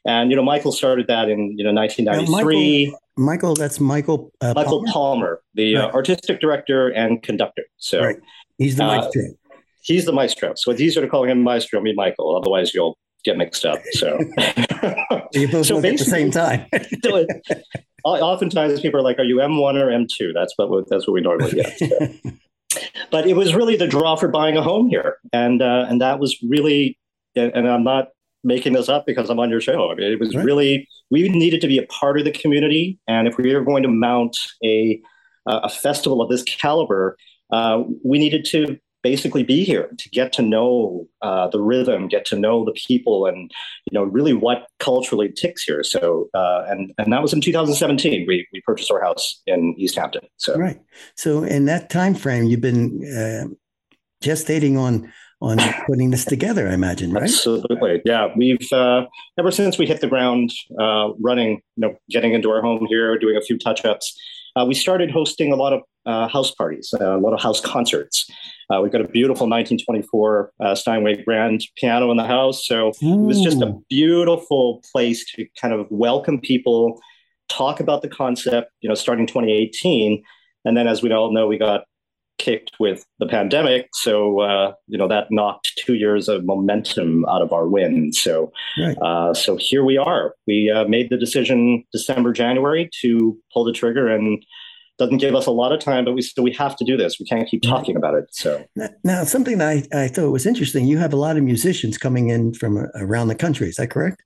and 0.07 0.31
you 0.31 0.37
know, 0.37 0.43
Michael 0.43 0.73
started 0.73 1.07
that 1.07 1.29
in 1.29 1.57
you 1.57 1.65
know 1.65 1.73
1993. 1.73 2.87
Michael, 2.87 3.01
Michael, 3.17 3.55
that's 3.55 3.81
Michael. 3.81 4.31
Uh, 4.41 4.53
Michael 4.55 4.85
Palmer, 4.85 4.93
Palmer 4.93 5.43
the 5.55 5.77
uh, 5.77 5.85
right. 5.87 5.95
artistic 5.95 6.41
director 6.41 6.89
and 6.89 7.23
conductor. 7.23 7.65
So 7.79 8.05
right. 8.05 8.17
he's 8.59 8.77
the 8.77 8.85
maestro. 8.85 9.23
he's 9.83 10.05
the 10.05 10.13
maestro. 10.13 10.53
So 10.57 10.71
it's 10.71 10.81
easier 10.81 11.03
to 11.03 11.09
call 11.09 11.25
him 11.25 11.43
maestro, 11.43 11.81
me 11.81 11.95
Michael. 11.95 12.37
Otherwise, 12.37 12.75
you'll 12.75 12.99
get 13.25 13.37
mixed 13.37 13.65
up. 13.65 13.81
So 13.93 14.19
you 15.33 15.49
both 15.49 15.67
so 15.67 15.79
at 15.79 15.83
the 15.83 15.99
same 15.99 16.31
time. 16.31 16.67
oftentimes 18.05 18.81
people 18.81 19.01
are 19.01 19.03
like, 19.03 19.19
"Are 19.19 19.25
you 19.25 19.41
M 19.41 19.59
one 19.59 19.77
or 19.77 19.91
M 19.91 20.07
2 20.11 20.33
That's 20.33 20.55
what 20.57 20.89
that's 20.89 21.07
what 21.07 21.15
we 21.15 21.21
normally 21.21 21.53
get. 21.53 21.79
So. 21.79 22.09
but 23.11 23.27
it 23.27 23.35
was 23.35 23.55
really 23.55 23.77
the 23.77 23.87
draw 23.87 24.17
for 24.17 24.29
buying 24.29 24.57
a 24.57 24.63
home 24.63 24.89
here, 24.89 25.17
and 25.33 25.63
uh, 25.63 25.87
and 25.89 26.01
that 26.01 26.19
was 26.19 26.37
really, 26.43 26.99
and 27.35 27.69
I'm 27.69 27.85
not 27.85 28.09
making 28.45 28.73
this 28.73 28.89
up 28.89 29.05
because 29.07 29.31
I'm 29.31 29.41
on 29.41 29.51
your 29.51 29.61
show. 29.61 29.91
I 29.91 29.95
mean, 29.95 30.13
it 30.13 30.21
was 30.21 30.35
right. 30.35 30.45
really 30.45 30.89
we 31.11 31.29
needed 31.29 31.61
to 31.63 31.67
be 31.67 31.79
a 31.79 31.87
part 31.87 32.19
of 32.19 32.25
the 32.25 32.33
community, 32.33 32.99
and 33.09 33.27
if 33.27 33.37
we 33.37 33.55
were 33.55 33.65
going 33.65 33.83
to 33.83 33.89
mount 33.89 34.37
a 34.65 35.01
a 35.47 35.71
festival 35.71 36.21
of 36.21 36.29
this 36.29 36.43
caliber, 36.43 37.17
uh, 37.53 37.83
we 38.05 38.19
needed 38.19 38.45
to 38.45 38.79
basically 39.03 39.43
be 39.43 39.65
here 39.65 39.89
to 39.99 40.09
get 40.11 40.33
to 40.35 40.43
know 40.43 41.07
uh, 41.23 41.49
the 41.49 41.61
rhythm, 41.61 42.09
get 42.09 42.25
to 42.27 42.37
know 42.37 42.65
the 42.65 42.73
people, 42.73 43.27
and 43.27 43.51
you 43.91 43.93
know 43.93 44.05
really 44.05 44.35
what 44.35 44.67
culturally 44.79 45.31
ticks 45.31 45.63
here. 45.63 45.83
So 45.83 46.29
uh, 46.35 46.65
and 46.69 46.93
and 46.99 47.13
that 47.13 47.23
was 47.23 47.33
in 47.33 47.41
2017. 47.41 48.27
We 48.27 48.47
we 48.53 48.61
purchased 48.63 48.91
our 48.91 49.01
house 49.01 49.41
in 49.47 49.75
East 49.79 49.97
Hampton. 49.97 50.23
So 50.37 50.57
right. 50.57 50.81
So 51.17 51.45
in 51.45 51.67
that 51.67 51.91
time 51.91 52.15
frame, 52.15 52.45
you've 52.45 52.61
been 52.61 53.03
uh, 53.05 53.49
gestating 54.23 54.79
on 54.79 55.13
on 55.41 55.59
putting 55.87 56.11
this 56.11 56.25
together. 56.25 56.69
I 56.69 56.75
imagine, 56.75 57.13
right? 57.13 57.25
Absolutely. 57.25 58.03
Yeah, 58.05 58.29
we've 58.37 58.73
uh, 58.73 59.07
ever 59.39 59.51
since 59.51 59.79
we 59.79 59.87
hit 59.87 60.01
the 60.01 60.09
ground 60.09 60.53
uh, 60.79 61.11
running. 61.21 61.63
You 61.77 61.89
know, 61.89 61.97
getting 62.11 62.33
into 62.35 62.51
our 62.51 62.61
home 62.61 62.87
here, 62.89 63.17
doing 63.19 63.37
a 63.37 63.41
few 63.41 63.59
touch 63.59 63.85
ups. 63.85 64.17
Uh, 64.57 64.65
we 64.65 64.75
started 64.75 65.11
hosting 65.11 65.53
a 65.53 65.57
lot 65.57 65.73
of 65.73 65.83
uh, 66.07 66.27
house 66.27 66.51
parties, 66.51 66.93
uh, 67.01 67.17
a 67.17 67.21
lot 67.21 67.33
of 67.33 67.41
house 67.41 67.61
concerts. 67.61 68.29
Uh, 68.71 68.81
we've 68.83 68.93
got 68.93 69.01
a 69.01 69.09
beautiful 69.09 69.49
1924 69.49 70.53
uh, 70.61 70.75
Steinway 70.75 71.23
grand 71.25 71.63
piano 71.77 72.11
in 72.11 72.17
the 72.17 72.27
house. 72.27 72.67
So 72.67 72.93
Ooh. 73.03 73.15
it 73.15 73.27
was 73.27 73.41
just 73.41 73.63
a 73.63 73.75
beautiful 73.89 74.83
place 74.93 75.25
to 75.33 75.47
kind 75.61 75.73
of 75.73 75.87
welcome 75.91 76.39
people, 76.39 77.01
talk 77.49 77.81
about 77.81 78.03
the 78.03 78.09
concept, 78.09 78.71
you 78.81 78.89
know, 78.89 78.95
starting 78.95 79.27
2018. 79.27 80.23
And 80.65 80.77
then, 80.77 80.87
as 80.87 81.03
we 81.03 81.11
all 81.13 81.33
know, 81.33 81.47
we 81.47 81.57
got 81.57 81.85
kicked 82.39 82.73
with 82.79 83.05
the 83.19 83.27
pandemic. 83.27 83.89
So, 83.95 84.41
uh, 84.41 84.73
you 84.87 84.97
know, 84.97 85.09
that 85.09 85.27
knocked 85.31 85.73
two 85.85 85.95
years 85.95 86.29
of 86.29 86.45
momentum 86.45 87.25
out 87.27 87.43
of 87.43 87.53
our 87.53 87.67
win. 87.69 88.13
So, 88.13 88.53
right. 88.79 88.97
uh, 89.03 89.35
so 89.35 89.57
here 89.57 89.85
we 89.85 89.99
are. 89.99 90.35
We 90.47 90.71
uh, 90.71 90.85
made 90.85 91.11
the 91.11 91.17
decision 91.17 91.85
December, 91.93 92.33
January 92.33 92.91
to 93.01 93.37
pull 93.53 93.65
the 93.65 93.73
trigger 93.73 94.09
and 94.09 94.45
doesn't 94.99 95.19
give 95.19 95.35
us 95.35 95.47
a 95.47 95.51
lot 95.51 95.73
of 95.73 95.81
time, 95.81 96.05
but 96.05 96.13
we 96.13 96.23
still 96.23 96.45
we 96.45 96.53
have 96.55 96.77
to 96.77 96.85
do 96.85 96.97
this. 96.97 97.19
We 97.19 97.27
can't 97.27 97.49
keep 97.49 97.63
talking 97.63 97.97
about 97.97 98.15
it. 98.15 98.27
So 98.31 98.65
now, 99.05 99.25
something 99.25 99.59
that 99.59 99.87
I, 99.93 100.05
I 100.05 100.09
thought 100.09 100.31
was 100.31 100.47
interesting. 100.47 100.87
You 100.87 100.99
have 100.99 101.13
a 101.13 101.17
lot 101.17 101.37
of 101.37 101.45
musicians 101.45 101.99
coming 101.99 102.29
in 102.31 102.53
from 102.55 102.79
around 102.97 103.29
the 103.29 103.35
country. 103.35 103.69
Is 103.69 103.77
that 103.77 103.91
correct? 103.91 104.23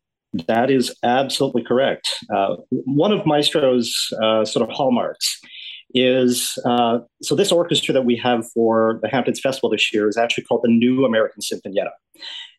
That 0.49 0.71
is 0.71 0.95
absolutely 1.03 1.63
correct. 1.63 2.09
Uh, 2.35 2.57
one 2.71 3.13
of 3.13 3.27
Maestro's 3.27 3.95
uh, 4.23 4.47
sort 4.47 4.69
of 4.69 4.75
hallmarks 4.75 5.41
is 5.95 6.59
uh, 6.65 7.01
so 7.23 7.35
this 7.35 7.53
orchestra 7.53 7.93
that 7.93 8.07
we 8.07 8.17
have 8.17 8.51
for 8.53 8.99
the 9.03 9.09
Hamptons 9.09 9.41
Festival 9.41 9.69
this 9.69 9.93
year 9.93 10.09
is 10.09 10.17
actually 10.17 10.45
called 10.45 10.63
the 10.63 10.71
New 10.71 11.05
American 11.05 11.43
Sinfonietta. 11.43 11.91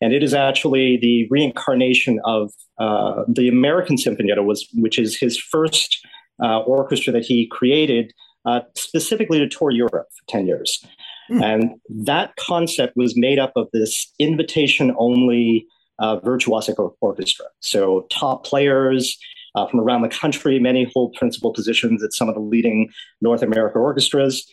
And 0.00 0.12
it 0.12 0.22
is 0.22 0.34
actually 0.34 0.98
the 1.00 1.26
reincarnation 1.30 2.20
of 2.24 2.52
uh, 2.78 3.24
the 3.28 3.48
American 3.48 3.96
Sinfonietta, 3.96 4.44
was, 4.44 4.68
which 4.74 4.98
is 4.98 5.18
his 5.18 5.38
first 5.38 5.98
uh, 6.42 6.60
orchestra 6.60 7.12
that 7.12 7.24
he 7.24 7.46
created 7.46 8.12
uh, 8.44 8.60
specifically 8.74 9.38
to 9.38 9.48
tour 9.48 9.70
Europe 9.70 10.08
for 10.10 10.26
10 10.28 10.46
years. 10.46 10.84
Mm. 11.30 11.42
And 11.42 11.70
that 12.06 12.36
concept 12.36 12.96
was 12.96 13.16
made 13.16 13.38
up 13.38 13.52
of 13.56 13.68
this 13.72 14.12
invitation 14.18 14.94
only 14.98 15.66
uh, 15.98 16.20
virtuosic 16.20 16.92
orchestra. 17.00 17.46
So, 17.60 18.06
top 18.10 18.44
players 18.44 19.16
uh, 19.54 19.66
from 19.68 19.80
around 19.80 20.02
the 20.02 20.08
country, 20.08 20.58
many 20.58 20.90
hold 20.92 21.14
principal 21.14 21.52
positions 21.52 22.02
at 22.02 22.12
some 22.12 22.28
of 22.28 22.34
the 22.34 22.40
leading 22.40 22.90
North 23.20 23.42
America 23.42 23.78
orchestras. 23.78 24.46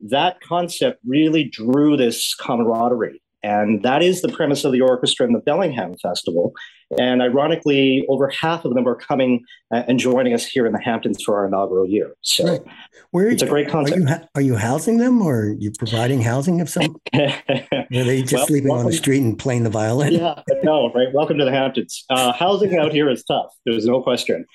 that 0.00 0.40
concept 0.40 1.00
really 1.06 1.44
drew 1.44 1.96
this 1.96 2.34
camaraderie. 2.34 3.20
And 3.42 3.82
that 3.84 4.02
is 4.02 4.22
the 4.22 4.28
premise 4.28 4.64
of 4.64 4.72
the 4.72 4.80
orchestra 4.80 5.26
in 5.26 5.32
the 5.32 5.38
Bellingham 5.38 5.96
Festival. 5.98 6.52
And 6.98 7.20
ironically, 7.20 8.04
over 8.08 8.28
half 8.28 8.64
of 8.64 8.74
them 8.74 8.88
are 8.88 8.94
coming 8.94 9.44
uh, 9.72 9.82
and 9.86 9.98
joining 9.98 10.32
us 10.32 10.46
here 10.46 10.66
in 10.66 10.72
the 10.72 10.80
Hamptons 10.80 11.22
for 11.22 11.36
our 11.36 11.46
inaugural 11.46 11.86
year. 11.86 12.14
So 12.22 12.46
right. 12.46 12.60
Where 13.10 13.28
it's 13.28 13.42
a 13.42 13.46
great 13.46 13.68
concept. 13.68 14.00
Are 14.00 14.00
you, 14.00 14.26
are 14.34 14.40
you 14.40 14.56
housing 14.56 14.96
them 14.96 15.20
or 15.20 15.40
are 15.40 15.52
you 15.52 15.70
providing 15.78 16.22
housing 16.22 16.60
of 16.60 16.68
some? 16.68 16.96
are 17.14 17.30
they 17.90 18.22
just 18.22 18.32
well, 18.32 18.46
sleeping 18.46 18.70
welcome, 18.70 18.86
on 18.86 18.90
the 18.90 18.96
street 18.96 19.22
and 19.22 19.38
playing 19.38 19.64
the 19.64 19.70
violin? 19.70 20.14
Yeah, 20.14 20.42
no, 20.62 20.90
right. 20.92 21.12
Welcome 21.12 21.36
to 21.38 21.44
the 21.44 21.52
Hamptons. 21.52 22.04
Uh, 22.08 22.32
housing 22.32 22.76
out 22.78 22.92
here 22.92 23.10
is 23.10 23.22
tough. 23.22 23.52
There's 23.66 23.84
no 23.84 24.02
question. 24.02 24.46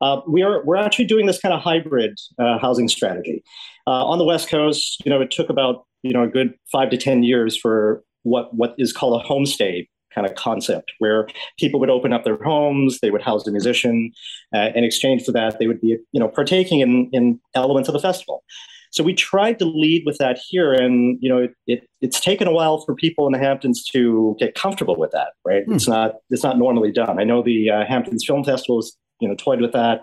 Uh, 0.00 0.20
we 0.28 0.42
are 0.42 0.64
we're 0.64 0.76
actually 0.76 1.06
doing 1.06 1.26
this 1.26 1.40
kind 1.40 1.52
of 1.52 1.60
hybrid 1.60 2.18
uh, 2.38 2.58
housing 2.58 2.88
strategy. 2.88 3.42
Uh, 3.86 4.04
on 4.04 4.18
the 4.18 4.24
West 4.24 4.48
Coast, 4.48 5.02
you 5.04 5.10
know, 5.10 5.20
it 5.20 5.30
took 5.30 5.48
about 5.48 5.86
you 6.02 6.12
know 6.12 6.22
a 6.22 6.28
good 6.28 6.54
five 6.70 6.90
to 6.90 6.96
ten 6.96 7.22
years 7.22 7.56
for 7.56 8.04
what 8.28 8.54
what 8.54 8.74
is 8.78 8.92
called 8.92 9.20
a 9.20 9.24
homestay 9.24 9.88
kind 10.14 10.26
of 10.26 10.34
concept, 10.34 10.92
where 10.98 11.28
people 11.58 11.78
would 11.80 11.90
open 11.90 12.12
up 12.12 12.24
their 12.24 12.42
homes, 12.42 12.98
they 13.00 13.10
would 13.10 13.22
house 13.22 13.46
a 13.46 13.52
musician, 13.52 14.10
uh, 14.54 14.70
in 14.74 14.84
exchange 14.84 15.24
for 15.24 15.32
that, 15.32 15.58
they 15.58 15.66
would 15.66 15.80
be 15.80 15.96
you 16.12 16.20
know 16.20 16.28
partaking 16.28 16.80
in 16.80 17.08
in 17.12 17.40
elements 17.54 17.88
of 17.88 17.92
the 17.92 18.00
festival. 18.00 18.42
So 18.90 19.04
we 19.04 19.14
tried 19.14 19.58
to 19.58 19.64
lead 19.64 20.04
with 20.06 20.18
that 20.18 20.38
here, 20.48 20.72
and 20.72 21.18
you 21.20 21.28
know 21.28 21.38
it, 21.38 21.54
it, 21.66 21.88
it's 22.00 22.20
taken 22.20 22.48
a 22.48 22.52
while 22.52 22.80
for 22.80 22.94
people 22.94 23.26
in 23.26 23.32
the 23.32 23.38
Hamptons 23.38 23.84
to 23.92 24.36
get 24.38 24.54
comfortable 24.54 24.96
with 24.96 25.10
that. 25.12 25.32
Right? 25.44 25.64
Hmm. 25.64 25.74
It's 25.74 25.88
not 25.88 26.16
it's 26.30 26.42
not 26.42 26.58
normally 26.58 26.92
done. 26.92 27.18
I 27.18 27.24
know 27.24 27.42
the 27.42 27.70
uh, 27.70 27.84
Hamptons 27.86 28.24
Film 28.26 28.44
Festival 28.44 28.78
is 28.78 28.96
you 29.20 29.28
know 29.28 29.34
toyed 29.34 29.60
with 29.60 29.72
that. 29.72 30.02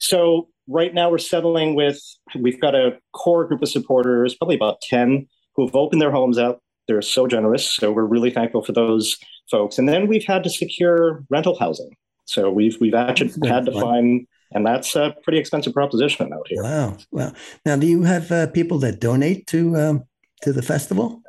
So 0.00 0.48
right 0.66 0.94
now 0.94 1.10
we're 1.10 1.18
settling 1.18 1.74
with 1.74 2.00
we've 2.38 2.60
got 2.60 2.74
a 2.74 2.98
core 3.12 3.46
group 3.46 3.62
of 3.62 3.68
supporters, 3.68 4.34
probably 4.34 4.56
about 4.56 4.80
ten, 4.82 5.28
who 5.54 5.66
have 5.66 5.76
opened 5.76 6.02
their 6.02 6.12
homes 6.12 6.38
up. 6.38 6.60
They're 6.88 7.02
so 7.02 7.26
generous, 7.26 7.72
so 7.72 7.92
we're 7.92 8.04
really 8.04 8.30
thankful 8.30 8.62
for 8.62 8.72
those 8.72 9.16
folks. 9.50 9.78
And 9.78 9.88
then 9.88 10.06
we've 10.06 10.24
had 10.24 10.42
to 10.44 10.50
secure 10.50 11.24
rental 11.30 11.58
housing. 11.58 11.90
So 12.24 12.50
we've 12.50 12.80
we've 12.80 12.94
actually 12.94 13.32
had 13.48 13.66
to 13.66 13.72
find, 13.72 14.26
and 14.52 14.64
that's 14.64 14.94
a 14.94 15.14
pretty 15.24 15.38
expensive 15.38 15.72
proposition 15.72 16.32
out 16.32 16.46
here. 16.48 16.62
Wow, 16.62 16.96
wow. 17.10 17.32
Now, 17.66 17.76
do 17.76 17.86
you 17.86 18.02
have 18.04 18.30
uh, 18.30 18.46
people 18.48 18.78
that 18.78 19.00
donate 19.00 19.46
to 19.48 19.76
um, 19.76 20.04
to 20.42 20.52
the 20.52 20.62
festival? 20.62 21.22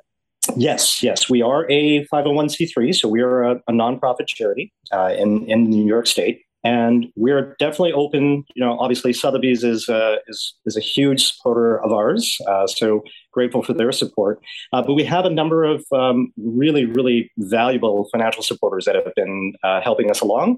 Yes, 0.55 1.03
yes, 1.03 1.29
we 1.29 1.41
are 1.41 1.69
a 1.69 2.05
501c3, 2.07 2.95
so 2.95 3.07
we 3.07 3.21
are 3.21 3.43
a, 3.43 3.55
a 3.67 3.71
nonprofit 3.71 4.27
charity 4.27 4.73
uh, 4.91 5.13
in 5.17 5.45
in 5.47 5.69
New 5.69 5.85
York 5.85 6.07
State, 6.07 6.41
and 6.63 7.07
we're 7.15 7.55
definitely 7.59 7.93
open. 7.93 8.43
You 8.55 8.63
know, 8.65 8.77
obviously 8.79 9.13
Sotheby's 9.13 9.63
is 9.63 9.89
uh, 9.89 10.17
is 10.27 10.53
is 10.65 10.77
a 10.77 10.81
huge 10.81 11.25
supporter 11.25 11.81
of 11.81 11.91
ours, 11.91 12.37
uh, 12.47 12.67
so 12.67 13.03
grateful 13.31 13.63
for 13.63 13.73
their 13.73 13.91
support. 13.91 14.39
Uh, 14.73 14.81
but 14.81 14.93
we 14.93 15.03
have 15.03 15.25
a 15.25 15.29
number 15.29 15.63
of 15.63 15.83
um, 15.91 16.31
really 16.37 16.85
really 16.85 17.31
valuable 17.37 18.07
financial 18.11 18.43
supporters 18.43 18.85
that 18.85 18.95
have 18.95 19.07
been 19.15 19.53
uh, 19.63 19.81
helping 19.81 20.09
us 20.09 20.21
along. 20.21 20.57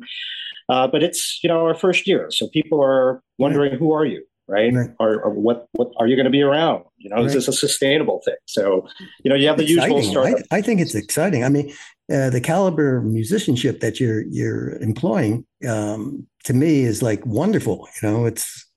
Uh, 0.70 0.88
but 0.88 1.04
it's 1.04 1.39
you 1.44 1.50
know 1.50 1.66
our 1.66 1.76
first 1.76 2.08
year, 2.08 2.28
so 2.32 2.48
people 2.50 2.82
are 2.82 3.22
wondering 3.38 3.78
who 3.78 3.94
are 3.94 4.06
you, 4.06 4.24
right? 4.48 4.74
right. 4.74 4.89
Or, 5.00 5.22
or, 5.22 5.30
what 5.30 5.68
what 5.74 5.92
are 6.00 6.08
you 6.08 6.16
going 6.16 6.26
to 6.26 6.32
be 6.32 6.42
around? 6.42 6.86
You 6.98 7.10
know, 7.10 7.18
right. 7.18 7.26
is 7.26 7.34
this 7.34 7.48
a 7.50 7.54
sustainable 7.54 8.22
thing? 8.24 8.36
So 8.46 8.88
you 9.24 9.30
know, 9.30 9.36
you 9.36 9.48
have 9.48 9.58
the 9.58 9.63
exciting. 9.63 9.98
usual 9.98 10.36
I 10.52 10.62
think 10.62 10.80
it's 10.80 10.96
exciting. 10.96 11.44
I 11.44 11.50
mean, 11.50 11.74
uh, 12.12 12.30
the 12.30 12.42
caliber 12.42 12.98
of 12.98 13.06
musicianship 13.06 13.80
that 13.80 14.00
you're 14.00 14.22
you're 14.24 14.76
employing 14.82 15.46
um, 15.68 16.28
to 16.44 16.54
me 16.54 16.82
is 16.82 17.02
like 17.02 17.26
wonderful. 17.26 17.88
You 18.02 18.10
know, 18.10 18.26
it's 18.26 18.68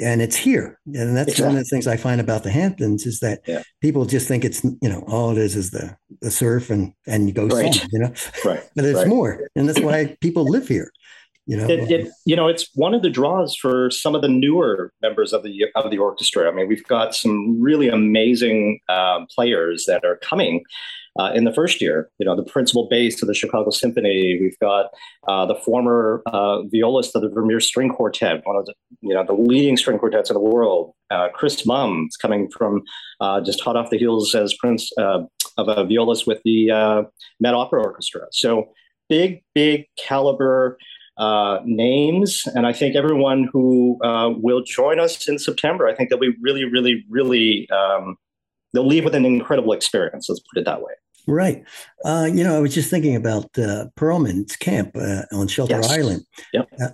and 0.00 0.22
it's 0.22 0.36
here, 0.36 0.78
and 0.86 1.16
that's 1.16 1.30
exactly. 1.30 1.46
one 1.46 1.58
of 1.58 1.64
the 1.64 1.68
things 1.68 1.88
I 1.88 1.96
find 1.96 2.20
about 2.20 2.44
the 2.44 2.50
Hamptons 2.50 3.06
is 3.06 3.18
that 3.20 3.40
yeah. 3.46 3.62
people 3.80 4.04
just 4.04 4.28
think 4.28 4.44
it's 4.44 4.62
you 4.62 4.88
know 4.88 5.04
all 5.08 5.32
it 5.32 5.38
is 5.38 5.56
is 5.56 5.72
the 5.72 5.96
the 6.20 6.30
surf 6.30 6.70
and 6.70 6.92
and 7.08 7.26
you 7.26 7.34
go 7.34 7.48
right. 7.48 7.84
you 7.92 7.98
know, 7.98 8.12
right? 8.44 8.62
but 8.76 8.84
it's 8.84 9.00
right. 9.00 9.08
more, 9.08 9.48
and 9.56 9.68
that's 9.68 9.80
why 9.80 10.16
people 10.20 10.44
live 10.44 10.68
here. 10.68 10.92
You 11.46 11.56
know, 11.56 11.66
it, 11.68 11.90
it, 11.90 12.10
you 12.24 12.36
know, 12.36 12.46
it's 12.46 12.68
one 12.76 12.94
of 12.94 13.02
the 13.02 13.10
draws 13.10 13.56
for 13.56 13.90
some 13.90 14.14
of 14.14 14.22
the 14.22 14.28
newer 14.28 14.92
members 15.02 15.32
of 15.32 15.42
the 15.42 15.66
of 15.74 15.90
the 15.90 15.98
orchestra. 15.98 16.48
I 16.48 16.54
mean, 16.54 16.68
we've 16.68 16.84
got 16.84 17.16
some 17.16 17.60
really 17.60 17.88
amazing 17.88 18.78
uh, 18.88 19.26
players 19.34 19.86
that 19.86 20.04
are 20.04 20.16
coming 20.18 20.62
uh, 21.18 21.32
in 21.34 21.44
the 21.44 21.52
first 21.52 21.80
year. 21.80 22.10
You 22.18 22.26
know, 22.26 22.36
the 22.36 22.42
principal 22.42 22.88
bass 22.88 23.20
of 23.22 23.28
the 23.28 23.34
Chicago 23.34 23.70
Symphony. 23.70 24.38
We've 24.40 24.58
got 24.58 24.86
uh, 25.26 25.46
the 25.46 25.54
former 25.54 26.22
uh, 26.26 26.62
violist 26.64 27.16
of 27.16 27.22
the 27.22 27.28
Vermeer 27.28 27.60
String 27.60 27.90
Quartet, 27.90 28.42
one 28.44 28.56
of 28.56 28.66
the 28.66 28.74
you 29.00 29.14
know 29.14 29.24
the 29.24 29.32
leading 29.32 29.76
string 29.76 29.98
quartets 29.98 30.30
in 30.30 30.34
the 30.34 30.40
world. 30.40 30.94
Uh, 31.10 31.28
Chris 31.32 31.66
Mumm 31.66 32.06
is 32.08 32.16
coming 32.16 32.48
from 32.50 32.82
uh, 33.20 33.40
just 33.40 33.60
hot 33.60 33.76
off 33.76 33.90
the 33.90 33.98
heels 33.98 34.34
as 34.34 34.54
prince 34.54 34.90
uh, 34.98 35.20
of 35.56 35.68
a 35.68 35.84
violist 35.84 36.26
with 36.26 36.40
the 36.44 36.68
Met 37.40 37.54
Opera 37.54 37.82
Orchestra. 37.82 38.26
So 38.32 38.72
big, 39.08 39.42
big 39.54 39.86
caliber. 39.98 40.78
names, 41.64 42.44
and 42.54 42.66
I 42.66 42.72
think 42.72 42.96
everyone 42.96 43.48
who 43.52 43.98
will 44.40 44.62
join 44.62 44.98
us 45.00 45.28
in 45.28 45.38
September, 45.38 45.86
I 45.86 45.94
think 45.94 46.08
they'll 46.08 46.18
be 46.18 46.34
really, 46.40 46.64
really, 46.64 47.04
really 47.10 47.68
um, 47.70 48.16
they'll 48.72 48.86
leave 48.86 49.04
with 49.04 49.14
an 49.14 49.24
incredible 49.24 49.72
experience. 49.72 50.28
Let's 50.28 50.40
put 50.52 50.60
it 50.60 50.64
that 50.64 50.80
way. 50.80 50.92
Right. 51.26 51.64
Uh, 52.04 52.28
you 52.32 52.42
know, 52.42 52.56
I 52.56 52.60
was 52.60 52.74
just 52.74 52.90
thinking 52.90 53.14
about 53.14 53.46
uh, 53.58 53.86
Perlman's 53.96 54.56
camp 54.56 54.96
uh, 54.96 55.22
on 55.32 55.48
Shelter 55.48 55.76
yes. 55.76 55.90
Island. 55.90 56.24
Yep. 56.52 56.68
Uh, 56.80 56.88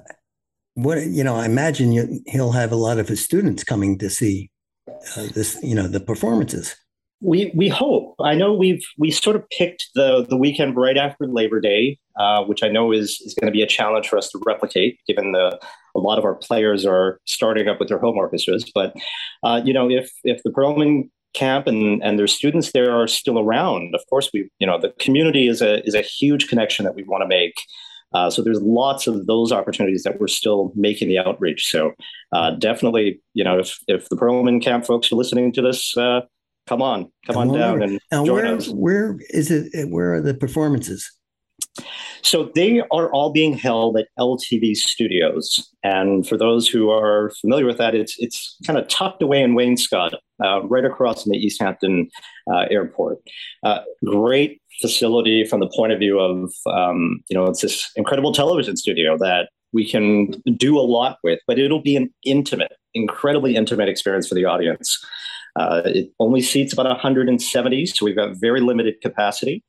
what 0.74 1.06
you 1.06 1.24
know, 1.24 1.36
I 1.36 1.46
imagine 1.46 1.92
you, 1.92 2.20
he'll 2.26 2.52
have 2.52 2.70
a 2.70 2.76
lot 2.76 2.98
of 2.98 3.08
his 3.08 3.24
students 3.24 3.64
coming 3.64 3.98
to 3.98 4.10
see 4.10 4.50
uh, 4.88 5.28
this. 5.34 5.58
You 5.62 5.74
know, 5.74 5.88
the 5.88 6.00
performances. 6.00 6.76
We 7.22 7.50
we 7.54 7.68
hope. 7.68 8.14
I 8.20 8.34
know 8.34 8.52
we've 8.52 8.84
we 8.98 9.10
sort 9.10 9.36
of 9.36 9.48
picked 9.48 9.88
the 9.94 10.26
the 10.28 10.36
weekend 10.36 10.76
right 10.76 10.98
after 10.98 11.26
Labor 11.26 11.60
Day, 11.60 11.98
uh, 12.18 12.44
which 12.44 12.62
I 12.62 12.68
know 12.68 12.92
is 12.92 13.22
is 13.24 13.34
going 13.40 13.50
to 13.50 13.56
be 13.56 13.62
a 13.62 13.66
challenge 13.66 14.06
for 14.06 14.18
us 14.18 14.28
to 14.30 14.42
replicate, 14.44 14.98
given 15.06 15.32
the 15.32 15.58
a 15.94 15.98
lot 15.98 16.18
of 16.18 16.24
our 16.26 16.34
players 16.34 16.84
are 16.84 17.20
starting 17.24 17.68
up 17.68 17.80
with 17.80 17.88
their 17.88 17.98
home 17.98 18.18
orchestras. 18.18 18.70
But 18.74 18.94
uh, 19.42 19.62
you 19.64 19.72
know, 19.72 19.90
if 19.90 20.12
if 20.24 20.42
the 20.42 20.50
Perlman 20.50 21.08
camp 21.34 21.66
and 21.66 22.02
and 22.02 22.18
their 22.18 22.26
students 22.26 22.72
there 22.72 22.90
are 22.90 23.06
still 23.06 23.38
around. 23.38 23.94
Of 23.94 24.02
course 24.08 24.30
we 24.32 24.48
you 24.58 24.66
know 24.66 24.78
the 24.80 24.92
community 24.98 25.48
is 25.48 25.62
a 25.62 25.86
is 25.86 25.94
a 25.94 26.02
huge 26.02 26.48
connection 26.48 26.84
that 26.84 26.94
we 26.94 27.02
want 27.04 27.22
to 27.22 27.28
make. 27.28 27.54
Uh, 28.12 28.30
so 28.30 28.40
there's 28.40 28.62
lots 28.62 29.06
of 29.06 29.26
those 29.26 29.52
opportunities 29.52 30.04
that 30.04 30.18
we're 30.20 30.28
still 30.28 30.72
making 30.74 31.08
the 31.08 31.18
outreach. 31.18 31.66
So 31.70 31.92
uh, 32.32 32.52
definitely 32.52 33.20
you 33.34 33.44
know 33.44 33.58
if 33.58 33.78
if 33.88 34.08
the 34.08 34.16
Perlman 34.16 34.62
camp 34.62 34.86
folks 34.86 35.12
are 35.12 35.16
listening 35.16 35.52
to 35.52 35.62
this 35.62 35.96
uh, 35.96 36.22
come 36.66 36.82
on 36.82 37.04
come, 37.26 37.34
come 37.34 37.36
on, 37.36 37.50
on, 37.50 37.58
down 37.58 37.82
and 37.82 38.00
now 38.10 38.24
join 38.24 38.44
where, 38.44 38.56
us. 38.56 38.68
where 38.68 39.18
is 39.30 39.50
it 39.50 39.90
where 39.90 40.14
are 40.14 40.20
the 40.20 40.34
performances 40.34 41.10
so 42.22 42.50
they 42.54 42.80
are 42.90 43.10
all 43.12 43.30
being 43.30 43.56
held 43.56 43.96
at 43.98 44.08
LTV 44.18 44.76
Studios, 44.76 45.72
and 45.82 46.26
for 46.26 46.36
those 46.36 46.66
who 46.68 46.90
are 46.90 47.30
familiar 47.40 47.66
with 47.66 47.78
that, 47.78 47.94
it's 47.94 48.16
it's 48.18 48.56
kind 48.66 48.78
of 48.78 48.88
tucked 48.88 49.22
away 49.22 49.42
in 49.42 49.54
Wainscott, 49.54 50.14
uh, 50.44 50.62
right 50.64 50.84
across 50.84 51.22
from 51.22 51.32
the 51.32 51.38
East 51.38 51.60
Hampton 51.60 52.08
uh, 52.52 52.66
Airport. 52.70 53.18
Uh, 53.62 53.80
great 54.04 54.60
facility 54.80 55.44
from 55.44 55.60
the 55.60 55.70
point 55.74 55.92
of 55.92 55.98
view 55.98 56.18
of 56.18 56.52
um, 56.66 57.20
you 57.28 57.36
know 57.36 57.46
it's 57.46 57.62
this 57.62 57.90
incredible 57.96 58.32
television 58.32 58.76
studio 58.76 59.16
that 59.18 59.48
we 59.72 59.88
can 59.88 60.30
do 60.56 60.78
a 60.78 60.82
lot 60.82 61.18
with, 61.22 61.38
but 61.46 61.58
it'll 61.58 61.82
be 61.82 61.96
an 61.96 62.12
intimate, 62.24 62.72
incredibly 62.94 63.56
intimate 63.56 63.88
experience 63.88 64.26
for 64.26 64.34
the 64.34 64.44
audience. 64.44 65.04
Uh, 65.54 65.82
it 65.86 66.10
only 66.18 66.42
seats 66.42 66.72
about 66.72 66.86
170, 66.86 67.86
so 67.86 68.04
we've 68.04 68.16
got 68.16 68.36
very 68.40 68.60
limited 68.60 69.00
capacity 69.00 69.64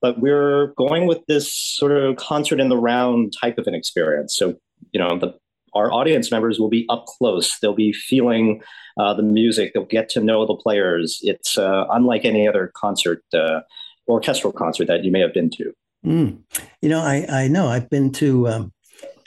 but 0.00 0.20
we're 0.20 0.68
going 0.76 1.06
with 1.06 1.24
this 1.26 1.52
sort 1.52 1.92
of 1.92 2.16
concert 2.16 2.60
in 2.60 2.68
the 2.68 2.76
round 2.76 3.32
type 3.40 3.58
of 3.58 3.66
an 3.66 3.74
experience. 3.74 4.36
So, 4.36 4.54
you 4.92 5.00
know, 5.00 5.18
the, 5.18 5.34
our 5.74 5.92
audience 5.92 6.30
members 6.30 6.58
will 6.58 6.68
be 6.68 6.86
up 6.88 7.06
close. 7.06 7.58
They'll 7.60 7.74
be 7.74 7.92
feeling 7.92 8.62
uh, 8.98 9.14
the 9.14 9.22
music. 9.22 9.72
They'll 9.72 9.84
get 9.84 10.08
to 10.10 10.20
know 10.20 10.46
the 10.46 10.54
players. 10.54 11.18
It's 11.22 11.58
uh, 11.58 11.86
unlike 11.90 12.24
any 12.24 12.48
other 12.48 12.72
concert, 12.74 13.22
uh, 13.34 13.60
orchestral 14.08 14.52
concert 14.52 14.86
that 14.88 15.04
you 15.04 15.10
may 15.10 15.20
have 15.20 15.34
been 15.34 15.50
to. 15.50 15.72
Mm. 16.06 16.38
You 16.80 16.88
know, 16.88 17.00
I, 17.00 17.26
I 17.28 17.48
know 17.48 17.68
I've 17.68 17.90
been 17.90 18.12
to 18.12 18.48
um, 18.48 18.72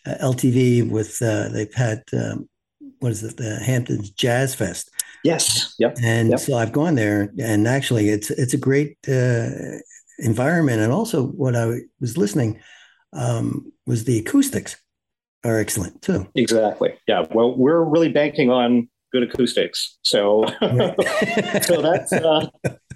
LTV 0.07 0.89
with, 0.89 1.21
uh, 1.21 1.49
they've 1.49 1.73
had, 1.73 2.03
um, 2.13 2.49
what 2.99 3.12
is 3.12 3.23
it, 3.23 3.38
the 3.38 3.57
Hamptons 3.57 4.10
Jazz 4.12 4.55
Fest. 4.55 4.89
Yes. 5.23 5.75
Yep. 5.77 5.97
And 6.03 6.29
yep. 6.29 6.39
so 6.39 6.55
I've 6.55 6.71
gone 6.71 6.95
there, 6.95 7.31
and 7.39 7.67
actually, 7.67 8.10
it's 8.10 8.31
it's 8.31 8.53
a 8.53 8.57
great 8.57 8.97
uh, 9.07 9.49
environment. 10.21 10.81
And 10.81 10.91
also, 10.91 11.27
what 11.27 11.55
I 11.55 11.81
was 11.99 12.17
listening 12.17 12.60
um, 13.13 13.71
was 13.86 14.05
the 14.05 14.19
acoustics 14.19 14.77
are 15.43 15.60
excellent 15.60 16.01
too. 16.01 16.27
Exactly. 16.36 16.93
Yeah. 17.07 17.25
Well, 17.31 17.57
we're 17.57 17.84
really 17.84 18.10
banking 18.10 18.49
on 18.49 18.89
good 19.12 19.23
acoustics. 19.23 19.97
So, 20.03 20.45
so 21.62 21.81
that's 21.81 22.13
uh, 22.13 22.47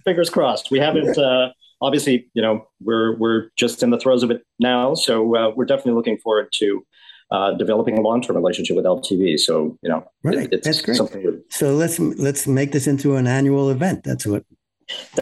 fingers 0.04 0.30
crossed. 0.30 0.72
We 0.72 0.80
haven't. 0.80 1.18
Uh, 1.18 1.50
obviously, 1.82 2.30
you 2.34 2.42
know, 2.42 2.68
we're 2.82 3.18
we're 3.18 3.50
just 3.58 3.84
in 3.84 3.90
the 3.90 4.00
throes 4.00 4.24
of 4.24 4.32
it 4.32 4.44
now, 4.60 4.94
so 4.96 5.36
uh, 5.36 5.52
we're 5.56 5.66
definitely 5.66 5.94
looking 5.94 6.18
forward 6.18 6.48
to 6.60 6.86
uh, 7.32 7.54
developing 7.54 7.98
a 7.98 8.02
long-term 8.02 8.36
relationship 8.36 8.76
with 8.76 8.86
LTV. 8.86 9.40
So 9.40 9.78
you 9.82 9.90
know, 9.90 10.06
right. 10.24 10.38
It, 10.38 10.54
it's 10.54 10.68
That's 10.68 10.82
great. 10.82 10.98
Something 10.98 11.42
so 11.50 11.76
let's 11.76 12.00
let's 12.00 12.48
make 12.48 12.72
this 12.72 12.88
into 12.88 13.16
an 13.16 13.28
annual 13.28 13.70
event. 13.70 14.04
That's 14.04 14.26
what. 14.26 14.44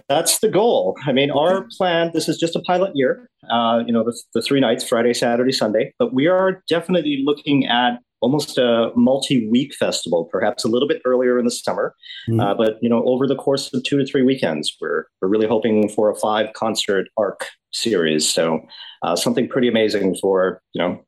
That's 0.09 0.39
the 0.39 0.49
goal. 0.49 0.97
I 1.05 1.11
mean, 1.11 1.31
our 1.31 1.67
plan. 1.77 2.11
This 2.13 2.27
is 2.27 2.37
just 2.37 2.55
a 2.55 2.61
pilot 2.61 2.91
year. 2.95 3.29
Uh, 3.49 3.83
you 3.85 3.93
know, 3.93 4.03
the, 4.03 4.17
the 4.33 4.41
three 4.41 4.59
nights: 4.59 4.87
Friday, 4.87 5.13
Saturday, 5.13 5.51
Sunday. 5.51 5.93
But 5.99 6.13
we 6.13 6.27
are 6.27 6.61
definitely 6.67 7.21
looking 7.25 7.65
at 7.65 7.99
almost 8.21 8.57
a 8.57 8.91
multi-week 8.95 9.73
festival, 9.75 10.25
perhaps 10.31 10.63
a 10.63 10.69
little 10.69 10.87
bit 10.87 11.01
earlier 11.05 11.37
in 11.37 11.43
the 11.43 11.51
summer. 11.51 11.93
Mm-hmm. 12.29 12.39
Uh, 12.39 12.53
but 12.55 12.77
you 12.81 12.89
know, 12.89 13.03
over 13.05 13.27
the 13.27 13.35
course 13.35 13.73
of 13.73 13.83
two 13.83 13.97
to 13.97 14.05
three 14.05 14.23
weekends, 14.23 14.75
we're 14.81 15.05
we're 15.21 15.27
really 15.27 15.47
hoping 15.47 15.89
for 15.89 16.09
a 16.09 16.15
five 16.15 16.53
concert 16.53 17.07
arc 17.17 17.47
series. 17.71 18.31
So 18.31 18.61
uh, 19.01 19.15
something 19.15 19.47
pretty 19.47 19.67
amazing 19.67 20.15
for 20.21 20.61
you 20.73 20.81
know 20.81 21.03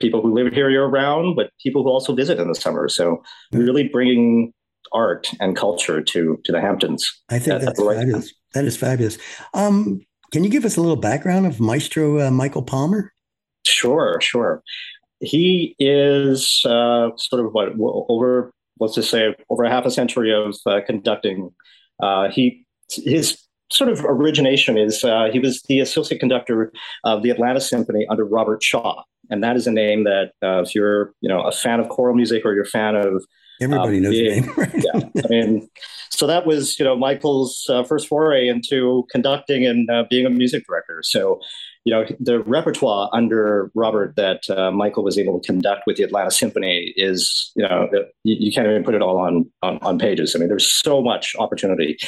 people 0.00 0.20
who 0.20 0.34
live 0.34 0.52
here 0.52 0.70
year 0.70 0.86
round, 0.86 1.36
but 1.36 1.50
people 1.62 1.82
who 1.82 1.90
also 1.90 2.14
visit 2.14 2.38
in 2.38 2.48
the 2.48 2.54
summer. 2.54 2.88
So 2.88 3.22
really 3.52 3.88
bringing 3.88 4.52
art 4.92 5.30
and 5.40 5.56
culture 5.56 6.02
to 6.02 6.40
to 6.44 6.52
the 6.52 6.60
Hamptons. 6.60 7.10
I 7.28 7.38
think 7.38 7.62
that's 7.62 7.80
right 7.80 7.98
fabulous. 7.98 8.26
Time. 8.26 8.34
That 8.54 8.64
is 8.64 8.76
fabulous. 8.76 9.18
Um, 9.52 10.00
can 10.32 10.44
you 10.44 10.50
give 10.50 10.64
us 10.64 10.76
a 10.76 10.80
little 10.80 10.96
background 10.96 11.46
of 11.46 11.60
Maestro 11.60 12.26
uh, 12.26 12.30
Michael 12.30 12.62
Palmer? 12.62 13.12
Sure, 13.66 14.18
sure. 14.20 14.62
He 15.20 15.74
is 15.78 16.62
uh, 16.64 17.10
sort 17.16 17.44
of 17.44 17.52
what 17.52 17.72
over 17.78 18.52
let's 18.80 18.94
just 18.94 19.10
say 19.10 19.34
over 19.50 19.64
a 19.64 19.70
half 19.70 19.86
a 19.86 19.90
century 19.90 20.32
of 20.32 20.56
uh, 20.66 20.80
conducting. 20.86 21.50
Uh, 22.02 22.28
he 22.30 22.66
his 22.90 23.38
sort 23.72 23.90
of 23.90 24.04
origination 24.04 24.76
is 24.76 25.04
uh, 25.04 25.28
he 25.32 25.38
was 25.38 25.62
the 25.68 25.80
associate 25.80 26.20
conductor 26.20 26.72
of 27.04 27.22
the 27.22 27.30
Atlanta 27.30 27.60
Symphony 27.60 28.06
under 28.10 28.24
Robert 28.24 28.62
Shaw, 28.62 29.02
and 29.30 29.42
that 29.42 29.56
is 29.56 29.66
a 29.66 29.72
name 29.72 30.04
that 30.04 30.32
uh, 30.42 30.62
if 30.62 30.74
you're 30.74 31.12
you 31.20 31.28
know 31.28 31.42
a 31.42 31.52
fan 31.52 31.80
of 31.80 31.88
choral 31.88 32.14
music 32.14 32.44
or 32.44 32.54
you're 32.54 32.64
a 32.64 32.68
fan 32.68 32.96
of 32.96 33.24
everybody 33.60 34.00
knows 34.00 34.12
being, 34.12 34.42
the 34.42 34.46
name. 34.46 34.54
Right? 34.56 34.74
yeah, 34.74 35.22
I 35.24 35.28
mean, 35.28 35.68
so 36.10 36.26
that 36.26 36.46
was 36.46 36.78
you 36.78 36.84
know 36.84 36.96
Michael's 36.96 37.66
uh, 37.68 37.84
first 37.84 38.08
foray 38.08 38.48
into 38.48 39.06
conducting 39.10 39.66
and 39.66 39.88
uh, 39.90 40.04
being 40.08 40.26
a 40.26 40.30
music 40.30 40.64
director. 40.66 41.00
So 41.02 41.40
you 41.84 41.92
know, 41.92 42.06
the 42.18 42.40
repertoire 42.40 43.10
under 43.12 43.70
Robert 43.74 44.16
that 44.16 44.48
uh, 44.48 44.70
Michael 44.70 45.04
was 45.04 45.18
able 45.18 45.38
to 45.38 45.46
conduct 45.46 45.82
with 45.86 45.96
the 45.96 46.02
Atlanta 46.02 46.30
Symphony 46.30 46.94
is, 46.96 47.52
you 47.56 47.62
know, 47.62 47.88
you, 48.24 48.36
you, 48.40 48.52
can't 48.52 48.66
even 48.66 48.82
put 48.82 48.94
it 48.94 49.02
all 49.02 49.18
on, 49.18 49.44
on, 49.62 49.78
on 49.82 49.98
pages. 49.98 50.34
I 50.34 50.38
mean, 50.38 50.48
there's 50.48 50.70
so 50.72 51.02
much 51.02 51.36
opportunity. 51.38 51.98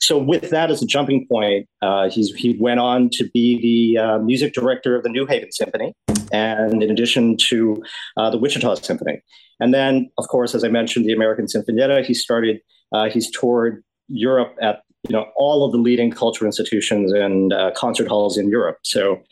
So 0.00 0.18
with 0.18 0.50
that 0.50 0.70
as 0.70 0.82
a 0.82 0.86
jumping 0.86 1.26
point, 1.30 1.66
uh, 1.80 2.10
he's 2.10 2.30
he 2.34 2.58
went 2.60 2.80
on 2.80 3.08
to 3.14 3.28
be 3.32 3.94
the 3.96 4.02
uh, 4.02 4.18
music 4.18 4.52
director 4.52 4.96
of 4.96 5.02
the 5.02 5.08
New 5.08 5.24
Haven 5.24 5.50
Symphony, 5.50 5.94
and 6.32 6.82
in 6.82 6.90
addition 6.90 7.36
to 7.36 7.82
uh, 8.16 8.30
the 8.30 8.38
Wichita 8.38 8.74
Symphony, 8.76 9.22
and 9.60 9.72
then 9.72 10.10
of 10.18 10.28
course, 10.28 10.54
as 10.54 10.64
I 10.64 10.68
mentioned, 10.68 11.06
the 11.06 11.12
American 11.12 11.46
Sinfonietta. 11.46 12.04
He 12.04 12.14
started. 12.14 12.60
Uh, 12.92 13.08
he's 13.08 13.30
toured 13.30 13.82
Europe 14.08 14.54
at 14.60 14.82
you 15.08 15.12
know 15.12 15.26
all 15.36 15.64
of 15.64 15.72
the 15.72 15.78
leading 15.78 16.10
cultural 16.10 16.46
institutions 16.46 17.12
and 17.12 17.52
uh, 17.52 17.70
concert 17.76 18.08
halls 18.08 18.36
in 18.36 18.48
Europe. 18.48 18.78
So, 18.82 19.22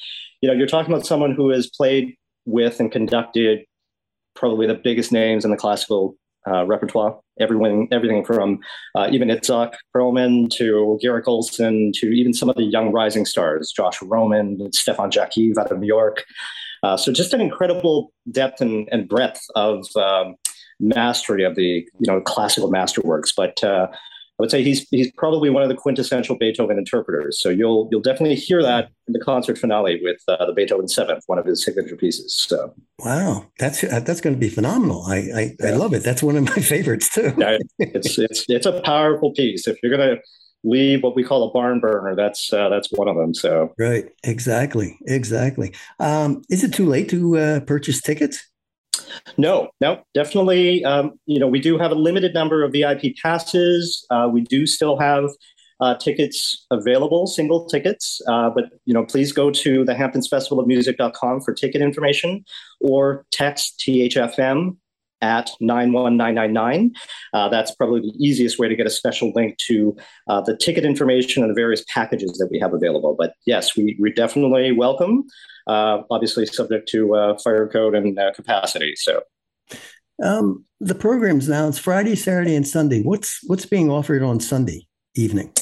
you 0.40 0.48
know, 0.48 0.54
you're 0.54 0.66
talking 0.66 0.92
about 0.92 1.06
someone 1.06 1.34
who 1.34 1.50
has 1.50 1.68
played 1.68 2.14
with 2.46 2.80
and 2.80 2.90
conducted 2.90 3.64
probably 4.34 4.66
the 4.66 4.74
biggest 4.74 5.12
names 5.12 5.44
in 5.44 5.50
the 5.50 5.56
classical 5.56 6.16
uh, 6.48 6.64
repertoire. 6.64 7.18
Everyone, 7.38 7.88
everything 7.90 8.24
from 8.24 8.60
uh, 8.94 9.08
even 9.10 9.28
Itzhak 9.28 9.74
Perlman 9.94 10.50
to 10.52 10.98
Garrick 11.02 11.26
Ohlsson 11.26 11.92
to 11.94 12.06
even 12.06 12.32
some 12.32 12.48
of 12.48 12.56
the 12.56 12.64
young 12.64 12.92
rising 12.92 13.26
stars, 13.26 13.72
Josh 13.74 14.00
Roman, 14.02 14.72
Stefan 14.72 15.10
Jackiw 15.10 15.56
out 15.58 15.70
of 15.70 15.78
New 15.78 15.86
York. 15.86 16.24
Uh, 16.82 16.96
so 16.96 17.12
just 17.12 17.34
an 17.34 17.40
incredible 17.40 18.12
depth 18.30 18.60
and, 18.60 18.88
and 18.90 19.08
breadth 19.08 19.42
of 19.54 19.84
um, 19.96 20.36
mastery 20.78 21.44
of 21.44 21.54
the 21.54 21.86
you 21.98 22.06
know 22.06 22.20
classical 22.20 22.70
masterworks. 22.70 23.32
But 23.36 23.62
uh, 23.62 23.88
I 23.90 24.42
would 24.42 24.50
say 24.50 24.62
he's 24.62 24.88
he's 24.90 25.12
probably 25.12 25.50
one 25.50 25.62
of 25.62 25.68
the 25.68 25.74
quintessential 25.74 26.34
Beethoven 26.38 26.78
interpreters. 26.78 27.38
So 27.38 27.50
you'll 27.50 27.88
you'll 27.90 28.00
definitely 28.00 28.36
hear 28.36 28.62
that 28.62 28.88
in 29.06 29.12
the 29.12 29.20
concert 29.20 29.58
finale 29.58 30.00
with 30.02 30.22
uh, 30.28 30.46
the 30.46 30.54
Beethoven 30.54 30.88
Seventh, 30.88 31.24
one 31.26 31.38
of 31.38 31.44
his 31.44 31.62
signature 31.62 31.96
pieces. 31.96 32.34
So 32.34 32.74
wow, 33.00 33.44
that's 33.58 33.82
that's 33.82 34.22
going 34.22 34.34
to 34.34 34.40
be 34.40 34.48
phenomenal. 34.48 35.04
I 35.06 35.16
I, 35.16 35.56
yeah. 35.60 35.66
I, 35.66 35.70
love 35.72 35.92
it. 35.92 36.02
That's 36.02 36.22
one 36.22 36.36
of 36.36 36.44
my 36.44 36.62
favorites 36.62 37.12
too. 37.12 37.34
yeah, 37.36 37.58
it's 37.78 38.18
it's 38.18 38.46
it's 38.48 38.66
a 38.66 38.80
powerful 38.80 39.32
piece. 39.32 39.68
If 39.68 39.76
you're 39.82 39.94
going 39.94 40.16
to 40.16 40.22
leave 40.64 41.02
what 41.02 41.16
we 41.16 41.24
call 41.24 41.48
a 41.48 41.52
barn 41.52 41.80
burner, 41.80 42.14
that's 42.14 42.52
uh, 42.52 42.68
that's 42.68 42.88
one 42.92 43.08
of 43.08 43.16
them. 43.16 43.34
So 43.34 43.72
right, 43.78 44.06
exactly, 44.24 44.98
exactly. 45.06 45.74
Um, 45.98 46.42
is 46.50 46.64
it 46.64 46.72
too 46.72 46.86
late 46.86 47.08
to 47.10 47.38
uh, 47.38 47.60
purchase 47.60 48.00
tickets? 48.00 48.46
No, 49.36 49.70
no, 49.80 50.02
definitely. 50.14 50.84
Um, 50.84 51.12
you 51.26 51.38
know, 51.38 51.46
we 51.46 51.60
do 51.60 51.78
have 51.78 51.90
a 51.90 51.94
limited 51.94 52.34
number 52.34 52.62
of 52.62 52.72
VIP 52.72 53.16
passes. 53.22 54.06
Uh, 54.10 54.28
we 54.32 54.42
do 54.42 54.66
still 54.66 54.98
have 54.98 55.30
uh, 55.80 55.94
tickets 55.94 56.66
available, 56.70 57.26
single 57.26 57.66
tickets. 57.66 58.20
Uh, 58.28 58.50
but 58.50 58.64
you 58.84 58.94
know, 58.94 59.04
please 59.04 59.32
go 59.32 59.50
to 59.50 59.84
the 59.84 59.94
Hamptons 59.94 60.28
Festival 60.28 60.60
of 60.60 60.66
Music.com 60.66 61.40
for 61.40 61.54
ticket 61.54 61.80
information, 61.80 62.44
or 62.80 63.24
text 63.30 63.82
THFM 63.84 64.76
at 65.22 65.50
91999. 65.60 66.92
Uh, 67.32 67.48
that's 67.48 67.74
probably 67.74 68.00
the 68.00 68.14
easiest 68.18 68.58
way 68.58 68.68
to 68.68 68.76
get 68.76 68.86
a 68.86 68.90
special 68.90 69.32
link 69.34 69.56
to 69.58 69.96
uh, 70.28 70.40
the 70.40 70.56
ticket 70.56 70.84
information 70.84 71.42
and 71.42 71.50
the 71.50 71.54
various 71.54 71.84
packages 71.88 72.32
that 72.38 72.48
we 72.50 72.58
have 72.58 72.74
available. 72.74 73.14
But 73.18 73.34
yes, 73.46 73.76
we, 73.76 73.96
we 74.00 74.12
definitely 74.12 74.72
welcome 74.72 75.24
uh, 75.66 76.02
obviously 76.10 76.46
subject 76.46 76.88
to 76.88 77.14
uh, 77.14 77.38
fire 77.38 77.68
code 77.68 77.94
and 77.94 78.18
uh, 78.18 78.32
capacity. 78.32 78.94
So. 78.96 79.22
Um, 80.22 80.64
the 80.80 80.94
programs 80.94 81.48
now 81.48 81.68
it's 81.68 81.78
Friday, 81.78 82.14
Saturday, 82.14 82.54
and 82.54 82.66
Sunday. 82.66 83.02
What's 83.02 83.40
what's 83.46 83.64
being 83.64 83.90
offered 83.90 84.22
on 84.22 84.38
Sunday 84.40 84.86
evening? 85.14 85.52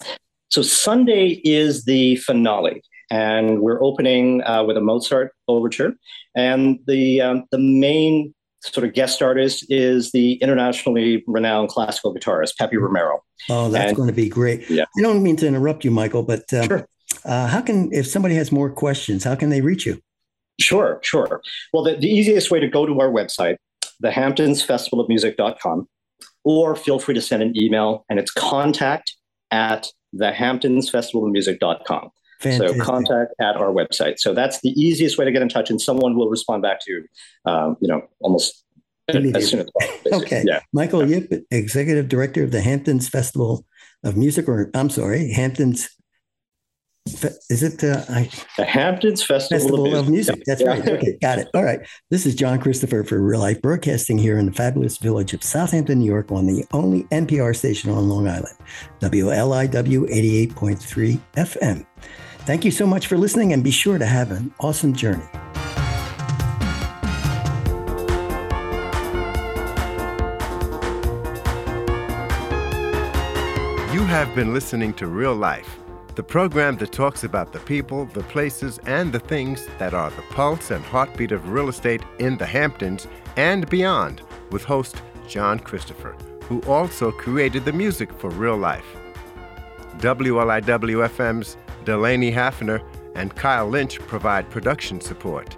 So 0.50 0.62
Sunday 0.62 1.40
is 1.44 1.84
the 1.84 2.16
finale, 2.16 2.82
and 3.10 3.60
we're 3.60 3.82
opening 3.82 4.42
uh, 4.42 4.64
with 4.64 4.76
a 4.76 4.80
Mozart 4.80 5.32
overture, 5.46 5.94
and 6.34 6.80
the 6.86 7.20
um, 7.20 7.44
the 7.52 7.58
main 7.58 8.34
sort 8.60 8.86
of 8.86 8.94
guest 8.94 9.22
artist 9.22 9.64
is 9.68 10.12
the 10.12 10.34
internationally 10.34 11.24
renowned 11.26 11.68
classical 11.68 12.14
guitarist 12.14 12.56
Pepe 12.58 12.76
Romero. 12.76 13.22
Oh, 13.48 13.70
that's 13.70 13.88
and, 13.88 13.96
going 13.96 14.08
to 14.08 14.14
be 14.14 14.28
great. 14.28 14.68
Yeah. 14.68 14.84
I 14.98 15.02
don't 15.02 15.22
mean 15.22 15.36
to 15.36 15.46
interrupt 15.46 15.84
you, 15.84 15.90
Michael, 15.90 16.22
but 16.22 16.52
um, 16.52 16.66
sure. 16.66 16.88
Uh, 17.24 17.46
how 17.46 17.60
can, 17.60 17.92
if 17.92 18.06
somebody 18.06 18.34
has 18.34 18.52
more 18.52 18.70
questions, 18.70 19.24
how 19.24 19.34
can 19.34 19.50
they 19.50 19.60
reach 19.60 19.86
you? 19.86 20.00
Sure, 20.60 20.98
sure. 21.02 21.40
Well, 21.72 21.84
the, 21.84 21.96
the 21.96 22.08
easiest 22.08 22.50
way 22.50 22.60
to 22.60 22.68
go 22.68 22.84
to 22.84 23.00
our 23.00 23.10
website, 23.10 23.56
the 24.00 24.10
Hamptons 24.10 24.62
Festival 24.62 25.00
of 25.00 25.08
Music.com, 25.08 25.88
or 26.44 26.76
feel 26.76 26.98
free 26.98 27.14
to 27.14 27.20
send 27.20 27.42
an 27.42 27.60
email, 27.60 28.04
and 28.08 28.18
it's 28.18 28.30
contact 28.30 29.14
at 29.50 29.88
the 30.12 30.32
Hamptons 32.40 32.62
Festival 32.62 32.70
of 32.70 32.78
Music.com. 32.78 32.78
Fantastic. 32.78 32.78
So 32.78 32.84
contact 32.84 33.34
at 33.40 33.56
our 33.56 33.72
website. 33.72 34.18
So 34.18 34.34
that's 34.34 34.60
the 34.60 34.70
easiest 34.70 35.18
way 35.18 35.24
to 35.24 35.32
get 35.32 35.42
in 35.42 35.48
touch, 35.48 35.70
and 35.70 35.80
someone 35.80 36.16
will 36.16 36.28
respond 36.28 36.62
back 36.62 36.80
to 36.80 36.92
you. 36.92 37.04
Um, 37.44 37.76
you 37.80 37.88
know, 37.88 38.02
almost 38.20 38.64
as 39.08 39.50
soon 39.50 39.60
as 39.60 39.70
possible. 39.70 40.22
okay. 40.22 40.44
Yeah. 40.46 40.60
Michael 40.72 41.08
Yip, 41.08 41.32
Executive 41.50 42.08
Director 42.08 42.44
of 42.44 42.50
the 42.50 42.60
Hamptons 42.60 43.08
Festival 43.08 43.64
of 44.04 44.16
Music, 44.16 44.48
or 44.48 44.70
I'm 44.74 44.90
sorry, 44.90 45.32
Hamptons 45.32 45.88
is 47.48 47.62
it 47.62 47.82
uh, 47.82 48.04
I, 48.08 48.30
the 48.56 48.64
Hamptons 48.64 49.22
Festival, 49.22 49.58
Festival 49.58 49.96
of, 49.96 50.08
Music? 50.08 50.34
Of 50.34 50.38
Music. 50.38 50.44
That's 50.46 50.60
yeah. 50.60 50.68
right. 50.68 50.88
Okay, 50.88 51.18
got 51.20 51.38
it. 51.38 51.48
All 51.54 51.64
right. 51.64 51.80
This 52.10 52.26
is 52.26 52.34
John 52.34 52.60
Christopher 52.60 53.04
for 53.04 53.20
Real 53.20 53.40
Life 53.40 53.62
Broadcasting 53.62 54.18
here 54.18 54.38
in 54.38 54.46
the 54.46 54.52
fabulous 54.52 54.98
village 54.98 55.32
of 55.32 55.42
Southampton, 55.42 56.00
New 56.00 56.06
York, 56.06 56.30
on 56.30 56.46
the 56.46 56.64
only 56.72 57.04
NPR 57.04 57.56
station 57.56 57.90
on 57.90 58.08
Long 58.08 58.28
Island, 58.28 58.56
WLIW 59.00 60.50
88.3 60.52 61.20
FM. 61.36 61.86
Thank 62.48 62.64
you 62.64 62.70
so 62.70 62.86
much 62.86 63.08
for 63.08 63.18
listening, 63.18 63.52
and 63.52 63.62
be 63.62 63.70
sure 63.70 63.98
to 63.98 64.06
have 64.06 64.30
an 64.30 64.54
awesome 64.58 64.94
journey. 64.94 65.28
You 73.92 74.02
have 74.06 74.34
been 74.34 74.54
listening 74.54 74.94
to 74.94 75.08
Real 75.08 75.34
Life 75.34 75.78
the 76.14 76.22
program 76.22 76.78
that 76.78 76.90
talks 76.90 77.22
about 77.22 77.52
the 77.52 77.58
people, 77.58 78.06
the 78.06 78.22
places, 78.22 78.80
and 78.86 79.12
the 79.12 79.20
things 79.20 79.68
that 79.78 79.92
are 79.92 80.08
the 80.08 80.22
pulse 80.30 80.70
and 80.70 80.82
heartbeat 80.86 81.32
of 81.32 81.50
real 81.50 81.68
estate 81.68 82.02
in 82.18 82.38
the 82.38 82.46
Hamptons 82.46 83.06
and 83.36 83.68
beyond, 83.68 84.22
with 84.50 84.64
host 84.64 85.02
John 85.28 85.58
Christopher, 85.58 86.16
who 86.44 86.62
also 86.62 87.12
created 87.12 87.66
the 87.66 87.74
music 87.74 88.10
for 88.10 88.30
real 88.30 88.56
life. 88.56 88.86
WLIW-FM's 89.98 91.58
Delaney 91.88 92.30
Hafner 92.30 92.86
and 93.14 93.34
Kyle 93.34 93.66
Lynch 93.66 93.98
provide 94.00 94.50
production 94.50 95.00
support. 95.00 95.56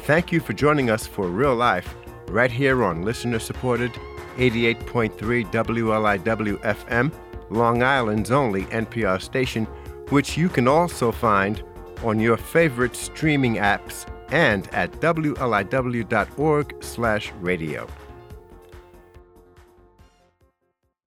Thank 0.00 0.30
you 0.30 0.40
for 0.40 0.52
joining 0.52 0.90
us 0.90 1.06
for 1.06 1.28
Real 1.28 1.54
Life 1.54 1.94
right 2.28 2.52
here 2.52 2.84
on 2.84 3.00
listener 3.00 3.38
supported 3.38 3.92
88.3 4.36 5.50
WLIW 5.50 6.60
FM 6.60 7.10
Long 7.48 7.82
Island's 7.82 8.30
only 8.30 8.64
NPR 8.64 9.22
station, 9.22 9.64
which 10.10 10.36
you 10.36 10.50
can 10.50 10.68
also 10.68 11.10
find 11.10 11.62
on 12.04 12.20
your 12.20 12.36
favorite 12.36 12.94
streaming 12.94 13.54
apps 13.54 14.04
and 14.32 14.68
at 14.74 14.92
wliw.org/radio. 15.00 17.88